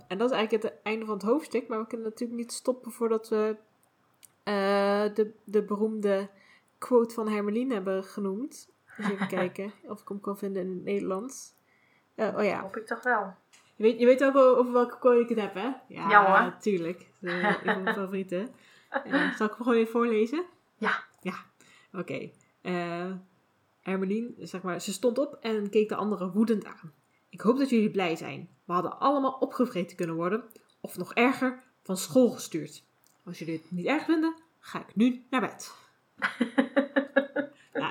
[0.08, 1.68] en dat is eigenlijk het einde van het hoofdstuk.
[1.68, 3.56] Maar we kunnen natuurlijk niet stoppen voordat we
[4.44, 6.30] eh, de, de beroemde
[6.78, 8.71] quote van Hermelien hebben genoemd.
[9.04, 11.54] Eens even kijken of ik hem kan vinden in het Nederlands.
[12.16, 13.34] Eh, oh ja, Hoop ik toch wel.
[13.76, 15.70] je weet, je weet ook wel over welke quote ik het heb, hè?
[15.88, 16.58] Ja, Ja, hoor.
[16.60, 17.10] tuurlijk.
[17.20, 18.50] Dat is een van mijn favorieten.
[18.90, 20.46] Eh, zal ik hem gewoon even voorlezen?
[20.78, 21.04] Ja.
[21.22, 21.34] Ja,
[21.94, 22.30] oké.
[22.62, 23.12] Eh
[23.82, 26.94] Hermelien, zeg maar, ze stond op en keek de anderen woedend aan.
[27.30, 28.50] Ik hoop dat jullie blij zijn.
[28.66, 30.44] We hadden allemaal opgevreten kunnen worden.
[30.82, 32.84] Of nog erger, van school gestuurd.
[33.26, 35.72] als jullie het niet erg vinden, ga ik nu naar bed.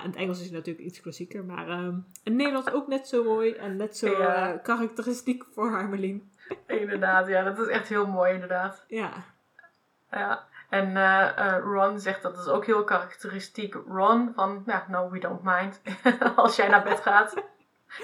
[0.01, 3.09] Ja, in het Engels is het natuurlijk iets klassieker, maar ehm in Nederlands ook net
[3.09, 4.53] zo mooi en net zo Ja.
[4.53, 6.31] eh, karakteristiek voor Harmelien.
[6.67, 8.85] inderdaad, ja, dat is echt heel mooi, inderdaad.
[8.89, 9.13] Ja,
[10.11, 10.49] Ja.
[10.69, 13.75] En eh, eh, Ron zegt dat is ook heel karakteristiek.
[13.89, 15.81] Ron van, ja, no, we don't mind.
[16.37, 17.35] Als jij naar bed gaat.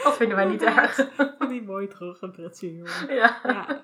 [0.02, 0.94] Dat vinden wij niet erg.
[1.48, 2.84] die mooi terug, een Britse ja.
[3.08, 3.82] Ja, Het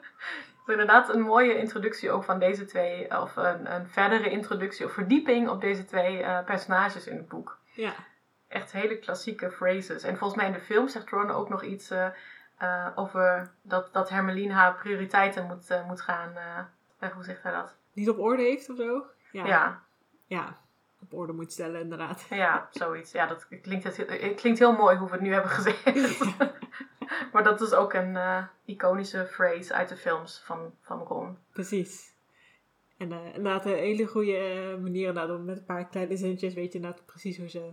[0.66, 3.20] is inderdaad een mooie introductie ook van deze twee.
[3.20, 7.58] Of een, een verdere introductie of verdieping op deze twee personages in het boek.
[7.74, 7.94] Ja,
[8.52, 10.02] Echt hele klassieke phrases.
[10.02, 12.06] En volgens mij in de film zegt Ron ook nog iets eh,
[12.58, 16.32] eh, over dat, dat Hermeline haar prioriteiten moet, eh, moet gaan.
[17.14, 17.76] hoe zegt hij dat?
[17.92, 19.06] niet op orde heeft of zo.
[19.30, 19.82] Ja, Ja,
[20.26, 20.58] ja,
[21.00, 22.26] op orde moet stellen inderdaad.
[22.30, 23.12] ja, zoiets.
[23.12, 26.24] Ja, dat klinkt, het, het klinkt heel mooi hoe we het nu hebben gezegd.
[27.32, 28.18] maar dat is ook een
[28.64, 31.38] iconische phrase uit de films van, van Ron.
[31.52, 32.11] Precies.
[33.02, 36.54] En eh, inderdaad een hele goede eh, manier inderdaad, om met een paar kleine zinnetjes
[36.54, 37.72] weet je inderdaad precies hoe ze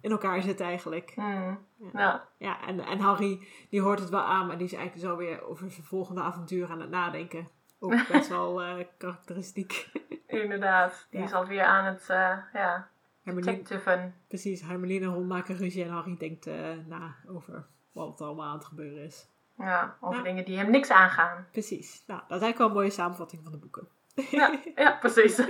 [0.00, 1.12] in elkaar zitten eigenlijk.
[1.14, 1.90] Hmm, Ja.
[1.92, 5.16] Ja, Ja, en, en Harry, die hoort het wel aan, maar die is eigenlijk zo
[5.16, 7.48] weer over zijn volgende avontuur aan het nadenken.
[7.78, 9.90] Ook best wel eh, karakteristiek.
[10.26, 11.06] inderdaad.
[11.10, 11.26] Die Ja.
[11.26, 12.88] is alweer aan het, eh ja,
[13.24, 14.14] detectiven.
[14.28, 16.46] precies, Hermeline en Ron maken ruzie en Harry denkt
[16.86, 19.28] na over wat er allemaal aan het gebeuren is.
[19.58, 21.46] Ja, over dingen die hem niks aangaan.
[21.50, 22.02] Precies.
[22.06, 23.88] Nou, dat is eigenlijk wel een mooie samenvatting van de boeken.
[24.14, 25.40] Ja, ja precies.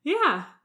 [0.00, 0.60] Ja,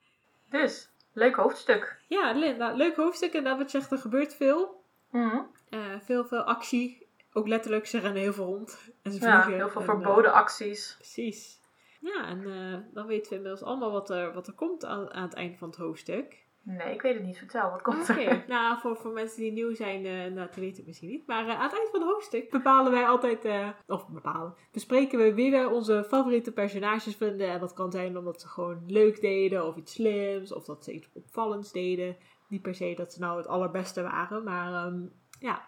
[0.49, 1.97] dus, leuk hoofdstuk.
[2.07, 4.83] ja Linda, leuk hoofdstuk en dat wat je zegt, er gebeurt veel.
[5.11, 5.41] Mhm.
[5.69, 7.07] Eh, veel, veel actie.
[7.33, 8.79] Ook letterlijk, ze rennen heel veel rond.
[9.03, 9.53] En ze Ja, vliegen.
[9.63, 10.93] heel veel en, verboden eh, acties.
[10.95, 11.59] precies.
[12.01, 15.23] Ja, en eh, dan weten we inmiddels allemaal wat er, wat er komt aan, aan
[15.23, 16.45] het einde van het hoofdstuk.
[16.69, 17.37] Nee, ik weet het niet.
[17.37, 18.43] Vertel, wat komt er?
[18.47, 21.27] nou voor, voor mensen die nieuw zijn, nou, dat weten het misschien niet.
[21.27, 25.19] Maar eh, aan het eind van het hoofdstuk bepalen wij altijd, eh, of bepalen, bespreken
[25.19, 27.49] we wie wij onze favoriete personages vinden.
[27.49, 30.93] En dat kan zijn omdat ze gewoon leuk deden, of iets slims, of dat ze
[30.93, 32.17] iets opvallends deden.
[32.47, 35.01] Niet per se dat ze nou het allerbeste waren, maar ehm,
[35.39, 35.67] ja,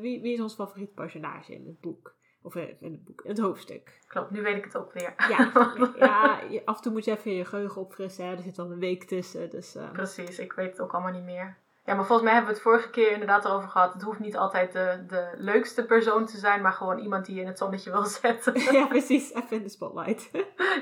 [0.00, 2.14] wie, wie is ons favoriete personage in het boek?
[2.42, 4.00] Of eh, in het boek, het hoofdstuk.
[4.08, 5.14] Klopt, nu weet ik het ook weer.
[5.28, 5.50] Ja,
[6.06, 8.26] ja je- af en toe moet je even je geheugen opfrissen.
[8.26, 8.32] Hè?
[8.36, 9.50] Er zit dan een week tussen.
[9.50, 11.56] Dus, eh, Precies, ik weet het ook allemaal niet meer.
[11.84, 13.92] Ja, maar volgens mij hebben we het vorige keer inderdaad erover gehad.
[13.92, 17.40] Het hoeft niet altijd de, de leukste persoon te zijn, maar gewoon iemand die je
[17.40, 18.60] in het zonnetje wil zetten.
[18.78, 19.34] ja, precies.
[19.34, 20.30] Even in de spotlight.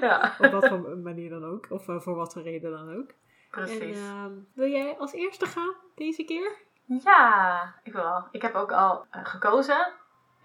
[0.01, 1.67] ja, Op wat voor manier dan ook.
[1.71, 3.11] Of eh, voor wat voor reden dan ook.
[3.51, 3.81] precies.
[3.99, 6.53] En ehm, wil jij als eerste gaan deze keer?
[6.85, 8.27] Ja, ik wel.
[8.31, 9.93] Ik heb ook al gekozen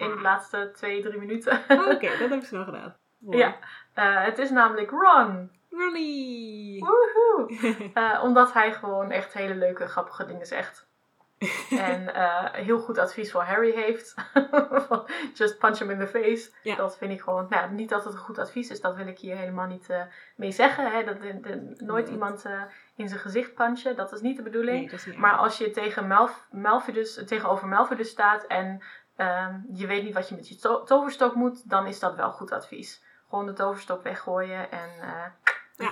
[0.03, 1.61] in de laatste twee, drie minuten.
[1.67, 2.95] Oh, Oké, dat heb ik snel gedaan.
[3.29, 3.55] Ja.
[3.93, 5.51] Eh, het is namelijk Ron.
[5.71, 6.79] Ronnie!
[6.79, 7.91] Woehoe!
[7.93, 10.87] Eh, omdat hij gewoon echt hele leuke, grappige dingen zegt.
[11.69, 14.15] en eh, heel goed advies voor Harry heeft.
[15.33, 16.51] Just punch him in the face.
[16.63, 16.75] Ja.
[16.75, 17.45] Dat vind ik gewoon...
[17.49, 18.81] Nou, niet dat het een goed advies is.
[18.81, 19.87] Dat wil ik hier helemaal niet
[20.35, 20.91] mee zeggen.
[20.91, 21.03] Hè?
[21.03, 22.13] Dat, de- de- nooit Nee.
[22.13, 22.45] iemand
[22.95, 23.95] in zijn gezicht punchen.
[23.95, 24.91] Dat is niet de bedoeling.
[24.91, 28.83] Nee, niet Maar als je tegen Malf Malfidus, tegenover Malfidus staat en
[29.15, 32.31] ehm, je weet niet wat je met je to- toverstok moet, dan is dat wel
[32.31, 33.03] goed advies.
[33.29, 35.25] Gewoon de toverstok weggooien en eh,
[35.77, 35.91] Ja.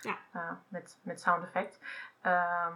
[0.00, 0.16] Ja.
[0.32, 1.80] eh, met, met sound effect.
[2.22, 2.74] Ehm,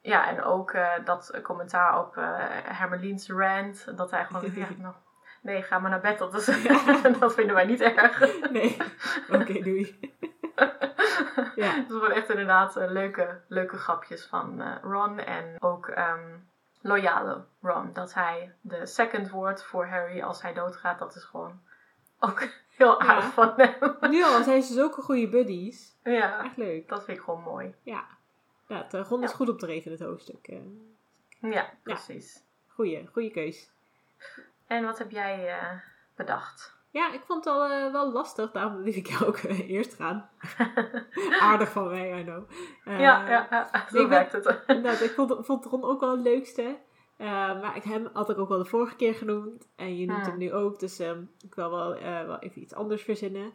[0.00, 2.24] ja, en ook eh, dat commentaar op eh
[2.64, 4.94] Hermeline's rant, dat hij gewoon ja, nou,
[5.42, 6.18] nee, ga maar naar bed.
[6.18, 6.44] Dat, is,
[7.20, 8.18] dat vinden wij niet erg.
[8.50, 8.76] Nee.
[9.30, 10.14] Oké, doei.
[11.54, 11.74] Ja.
[11.74, 15.18] Dus het waren echt inderdaad leuke, leuke grapjes van Ron.
[15.18, 16.38] En ook ehm,
[16.80, 17.92] loyale Ron.
[17.92, 20.98] Dat hij de second wordt voor Harry als hij doodgaat.
[20.98, 21.60] Dat is gewoon
[22.18, 23.30] ook heel aardig Ja.
[23.30, 23.96] van hem.
[24.10, 25.94] Nu al zijn ze zulke goede buddies.
[26.04, 26.88] ja, Echt leuk.
[26.88, 27.74] dat vind ik gewoon mooi.
[27.82, 28.04] Ja.
[28.66, 29.36] Ja, het eh, Ron is Ja.
[29.36, 30.46] goed op te rekenen, het hoofdstuk.
[30.48, 31.52] eh.
[31.52, 32.42] Ja, precies.
[32.68, 33.70] Goeie, goeie keus.
[34.66, 35.72] En wat heb jij eh,
[36.14, 36.74] bedacht?
[36.92, 39.94] Ja, ik vond het al eh, wel lastig, daarom liet ik jou ook eh, eerst
[39.94, 40.28] gaan.
[41.40, 42.42] Aardig van mij, I know.
[42.84, 44.46] Eh, ja, ja, ja, zo ik ben- werkt het.
[45.06, 46.78] ik vond, vond Ron ook wel het leukste.
[47.18, 49.68] Maar ik, hem had ik ook wel de vorige keer genoemd.
[49.76, 50.28] En je noemt Hmm.
[50.30, 50.78] hem nu ook.
[50.78, 53.52] Dus ehm, ik wil wel, wel even iets anders verzinnen.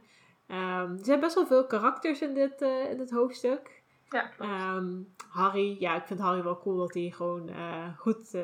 [0.47, 3.83] Ehm, er zijn best wel veel karakters in dit, in dit hoofdstuk.
[4.09, 4.31] Ja.
[4.39, 4.93] Ehm,
[5.29, 7.49] Harry, ja, ik vind Harry wel cool dat hij gewoon
[7.97, 8.37] goed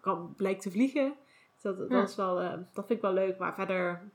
[0.00, 1.14] kan, blijkt te vliegen.
[1.62, 2.02] Dat, dat, Ja.
[2.02, 2.34] is wel,
[2.72, 3.38] dat vind ik wel leuk.
[3.38, 4.10] Maar verder,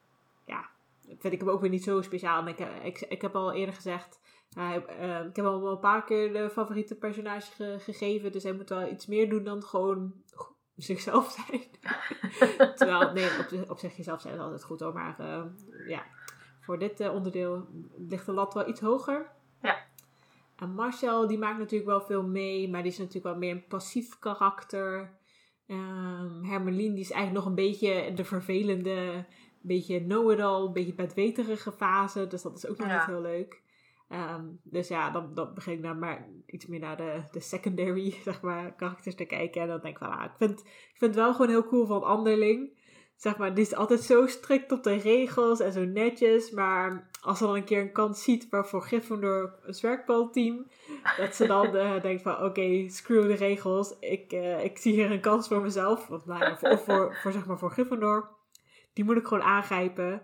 [1.20, 2.48] vind ik hem ook weer niet zo speciaal.
[2.48, 6.04] Ik, eh, ik, ik heb al eerder gezegd, hij- eh, ik heb al een paar
[6.04, 8.32] keer de favoriete personage ge- gegeven.
[8.32, 10.14] Dus hij moet wel iets meer doen dan gewoon
[10.76, 11.62] zichzelf zijn.
[12.78, 14.94] Terwijl, nee, op, op zich jezelf zijn is altijd goed hoor.
[14.94, 15.44] Maar eh,
[15.88, 16.04] ja,
[16.62, 17.68] voor dit eh, onderdeel
[18.08, 19.32] ligt de lat wel iets hoger.
[19.62, 19.78] Ja.
[20.56, 23.68] En Marcel, die maakt natuurlijk wel veel mee, maar die is natuurlijk wel meer een
[23.68, 25.20] passief karakter.
[25.68, 29.26] Ehm Hermelien, die is eigenlijk nog een beetje de vervelende
[29.62, 32.28] beetje know-it-all, een beetje bedweterige fase.
[32.28, 32.98] Dus dat is ook nog Ja.
[32.98, 33.62] niet heel leuk.
[34.10, 38.12] Ehm, dus ja, dan, dan begin ik dan maar iets meer naar de, de secondary,
[38.24, 39.62] zeg maar, karakters te kijken.
[39.62, 41.86] En dan denk ik van, ah, ik vind, ik vind het wel gewoon heel cool
[41.86, 42.80] van Anderling.
[43.16, 46.52] Zeg maar, die is altijd zo strikt op de regels en zo netjes.
[46.52, 50.68] Maar als ze dan een keer een kans ziet waarvoor Gryffindor een zwerkbalteam...
[51.18, 53.96] dat ze dan eh, denkt van, oké, screw de regels.
[54.00, 56.10] Ik, eh, ik zie hier een kans voor mezelf.
[56.10, 58.30] Of, nou of voor, voor, zeg maar, voor Gryffindor.
[58.94, 60.22] Die moet ik gewoon aangrijpen.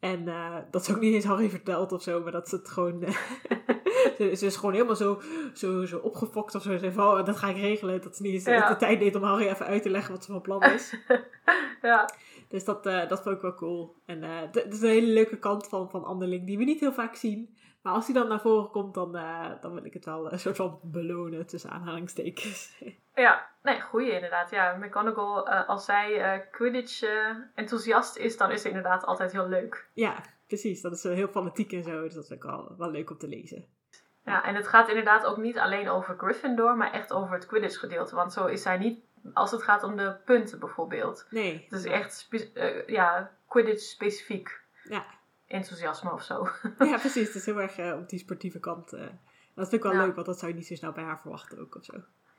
[0.00, 2.68] En eh, dat is ook niet eens Harry verteld of zo, maar dat ze het
[2.68, 3.02] gewoon...
[3.02, 3.12] eh,
[4.18, 5.20] ze, ze is gewoon helemaal zo,
[5.54, 6.78] zo, zo opgefokt of zo.
[6.78, 8.02] Ze van, oh, dat ga ik regelen.
[8.02, 8.68] Dat ze niet eens Ja.
[8.68, 10.94] de tijd neemt om Harry even uit te leggen wat ze van plan is.
[11.82, 12.10] Ja,
[12.48, 13.96] Dus dat, eh, dat vond ik wel cool.
[14.06, 16.92] En d- dat is een hele leuke kant van, van Anderling die we niet heel
[16.92, 17.56] vaak zien.
[17.82, 20.38] Maar als die dan naar voren komt, dan, eh, dan wil ik het wel een
[20.38, 22.82] soort van belonen tussen aanhalingstekens.
[23.14, 23.46] ja.
[23.62, 24.50] nee, goeie inderdaad.
[24.50, 29.88] Ja, McGonagall, eh, als zij eh, Quidditch-enthousiast is, dan is ze inderdaad altijd heel leuk.
[29.92, 30.80] ja, precies.
[30.80, 32.02] Dat is eh, heel fanatiek en zo.
[32.02, 33.64] Dus dat is ook wel, wel leuk om te lezen.
[34.24, 38.14] Ja, en het gaat inderdaad ook niet alleen over Gryffindor, maar echt over het Quidditch-gedeelte.
[38.14, 39.00] Want zo is zij niet,
[39.34, 41.26] als het gaat om de punten bijvoorbeeld.
[41.30, 41.66] Nee.
[41.68, 45.04] Het is echt eh, ja, Quidditch-specifiek Ja.
[45.48, 46.48] Enthousiasme of zo.
[46.78, 47.26] ja, precies.
[47.26, 48.92] Het is heel erg eh, op die sportieve kant.
[48.92, 49.00] eh.
[49.54, 50.04] dat vind ik wel Ja.
[50.06, 51.94] leuk, want dat zou je niet zo snel bij haar verwachten ook of zo.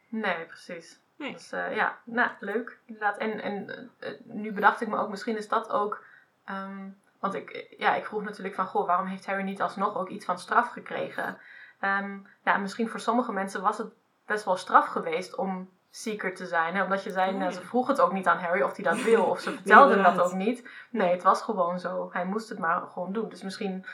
[0.09, 0.99] Nee, precies.
[1.15, 1.33] Nee.
[1.33, 2.79] Dus eh, ja, nou, leuk.
[2.85, 3.17] Inderdaad.
[3.17, 3.89] En, en
[4.23, 6.03] nu bedacht ik me ook, misschien is dat ook...
[6.45, 6.87] ehm,
[7.19, 10.25] want ik, ja, ik vroeg natuurlijk van, goh, waarom heeft Harry niet alsnog ook iets
[10.25, 11.37] van straf gekregen?
[12.43, 13.91] Ja, misschien voor sommige mensen was het
[14.25, 16.75] best wel straf geweest om seeker te zijn.
[16.75, 16.83] Hè?
[16.83, 19.01] Omdat je zei, Oh, nou, ze vroeg het ook niet aan Harry of hij dat
[19.03, 19.23] wil.
[19.23, 20.69] Of ze vertelde dat ook niet.
[20.89, 22.09] Nee, het was gewoon zo.
[22.13, 23.29] Hij moest het maar gewoon doen.
[23.29, 23.85] Dus misschien,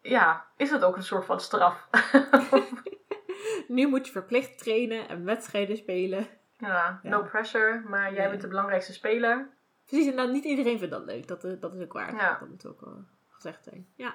[0.00, 1.88] ja, is het ook een soort van straf.
[3.68, 6.26] Nu moet je verplicht trainen en wedstrijden spelen.
[6.58, 7.10] ja, Ja.
[7.10, 7.82] no pressure.
[7.88, 8.28] Maar jij Nee.
[8.28, 9.48] bent de belangrijkste speler.
[9.86, 11.28] Precies, en dan niet iedereen vindt dat leuk.
[11.28, 12.14] Dat, eh, dat is ook waar.
[12.14, 12.38] Ja.
[12.38, 13.86] Dat moet ook wel gezegd zijn.
[13.94, 14.14] Ja,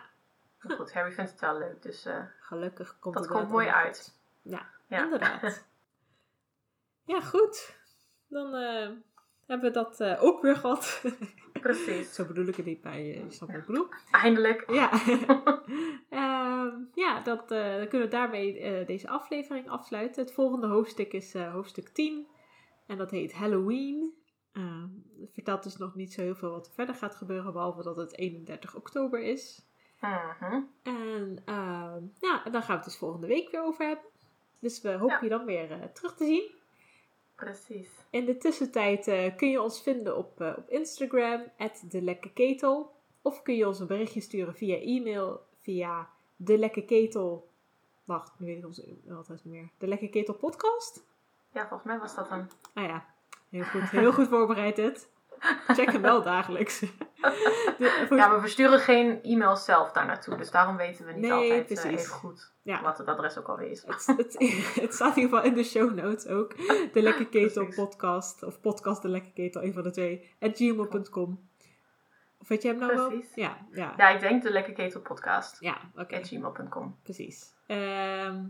[0.62, 1.82] Maar goed, Harry vindt het wel leuk.
[1.82, 4.16] Dus eh, gelukkig komt Dat het komt mooi uit.
[4.42, 4.62] ja.
[4.88, 5.66] inderdaad.
[7.06, 7.76] ja, goed.
[8.28, 8.90] Dan eh,
[9.48, 11.04] hebben we dat eh, ook weer gehad.
[11.62, 12.14] Precies.
[12.14, 13.88] Zo bedoel ik het niet, maar je, je snapt wat ik bedoel.
[14.12, 14.72] Eindelijk.
[14.72, 14.92] Ja,
[16.10, 20.24] Ehm, ja dat, eh, dan kunnen we daarmee deze aflevering afsluiten.
[20.24, 22.28] Het volgende hoofdstuk is hoofdstuk 10.
[22.88, 24.14] En dat heet Halloween.
[24.52, 24.88] Ehm,
[25.20, 27.96] het vertelt dus nog niet zo heel veel wat er verder gaat gebeuren, behalve dat
[27.96, 29.66] het 31 oktober is.
[30.00, 30.62] Mhm.
[30.84, 34.06] En ehm, ja, en dan gaan we het dus volgende week weer over hebben.
[34.60, 35.20] Dus we hopen Ja.
[35.22, 36.52] je dan weer terug te zien.
[37.36, 37.90] Precies.
[38.10, 41.44] In de tussentijd eh, kun je ons vinden op, eh, op Instagram,
[41.90, 47.50] @delekkeketel, Of kun je ons een berichtje sturen via e-mail, via de Lekke Ketel.
[48.04, 49.70] Wacht, nu weet ik onze e-mailadres niet meer.
[49.78, 51.04] De Lekke Ketel podcast?
[51.52, 52.50] Ja, volgens mij was dat een...
[52.74, 53.06] Ah ja,
[53.50, 53.90] heel goed.
[53.90, 55.10] Heel goed voorbereid dit.
[55.68, 56.80] Check hem wel dagelijks.
[57.78, 60.38] De- voor- Ja, we versturen geen e-mails zelf daar naartoe.
[60.38, 62.02] Dus daarom weten we niet Nee, altijd eh, precies.
[62.02, 62.82] even goed Ja.
[62.82, 63.84] wat het adres ook alweer is.
[63.86, 64.36] Het, het,
[64.82, 66.58] het staat in ieder geval in de show notes ook.
[66.94, 68.44] De Lekke Ketel podcast.
[68.44, 70.32] Of podcast De Lekke Ketel, een van de twee.
[70.40, 71.48] At gmail.com.
[72.42, 73.30] Of weet jij hem nou Precies.
[73.36, 73.46] wel?
[73.46, 73.94] Ja, ja.
[73.98, 75.58] Ja, ik denk de Lekker Ketel podcast.
[75.62, 76.16] Ja, oké.
[76.16, 76.96] At gmail.com.
[77.04, 77.54] Precies.
[77.68, 78.44] Ehm,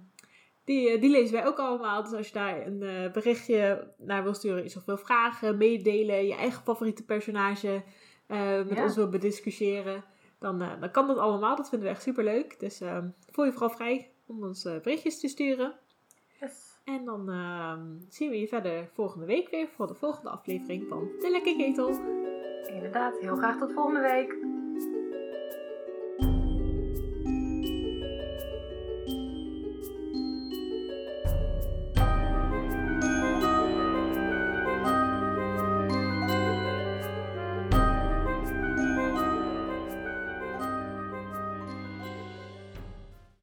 [0.66, 2.04] die, eh, die lezen wij ook allemaal.
[2.04, 6.28] Dus als je daar een eh, berichtje naar wil sturen, iets of wil vragen, meedelen,
[6.28, 7.84] je eigen favoriete personage
[8.28, 8.84] eh, met Ja.
[8.84, 10.04] ons wil bediscussiëren,
[10.40, 11.56] dan, dan kan dat allemaal.
[11.56, 12.60] Dat vinden we echt super leuk.
[12.60, 15.74] Dus ehm, voel je vooral vrij om ons berichtjes te sturen.
[16.40, 16.80] Yes.
[16.84, 21.10] En dan ehm, zien we je verder volgende week weer voor de volgende aflevering van
[21.20, 21.90] De Lekker Ketel.
[22.68, 24.55] Inderdaad, heel graag tot volgende week.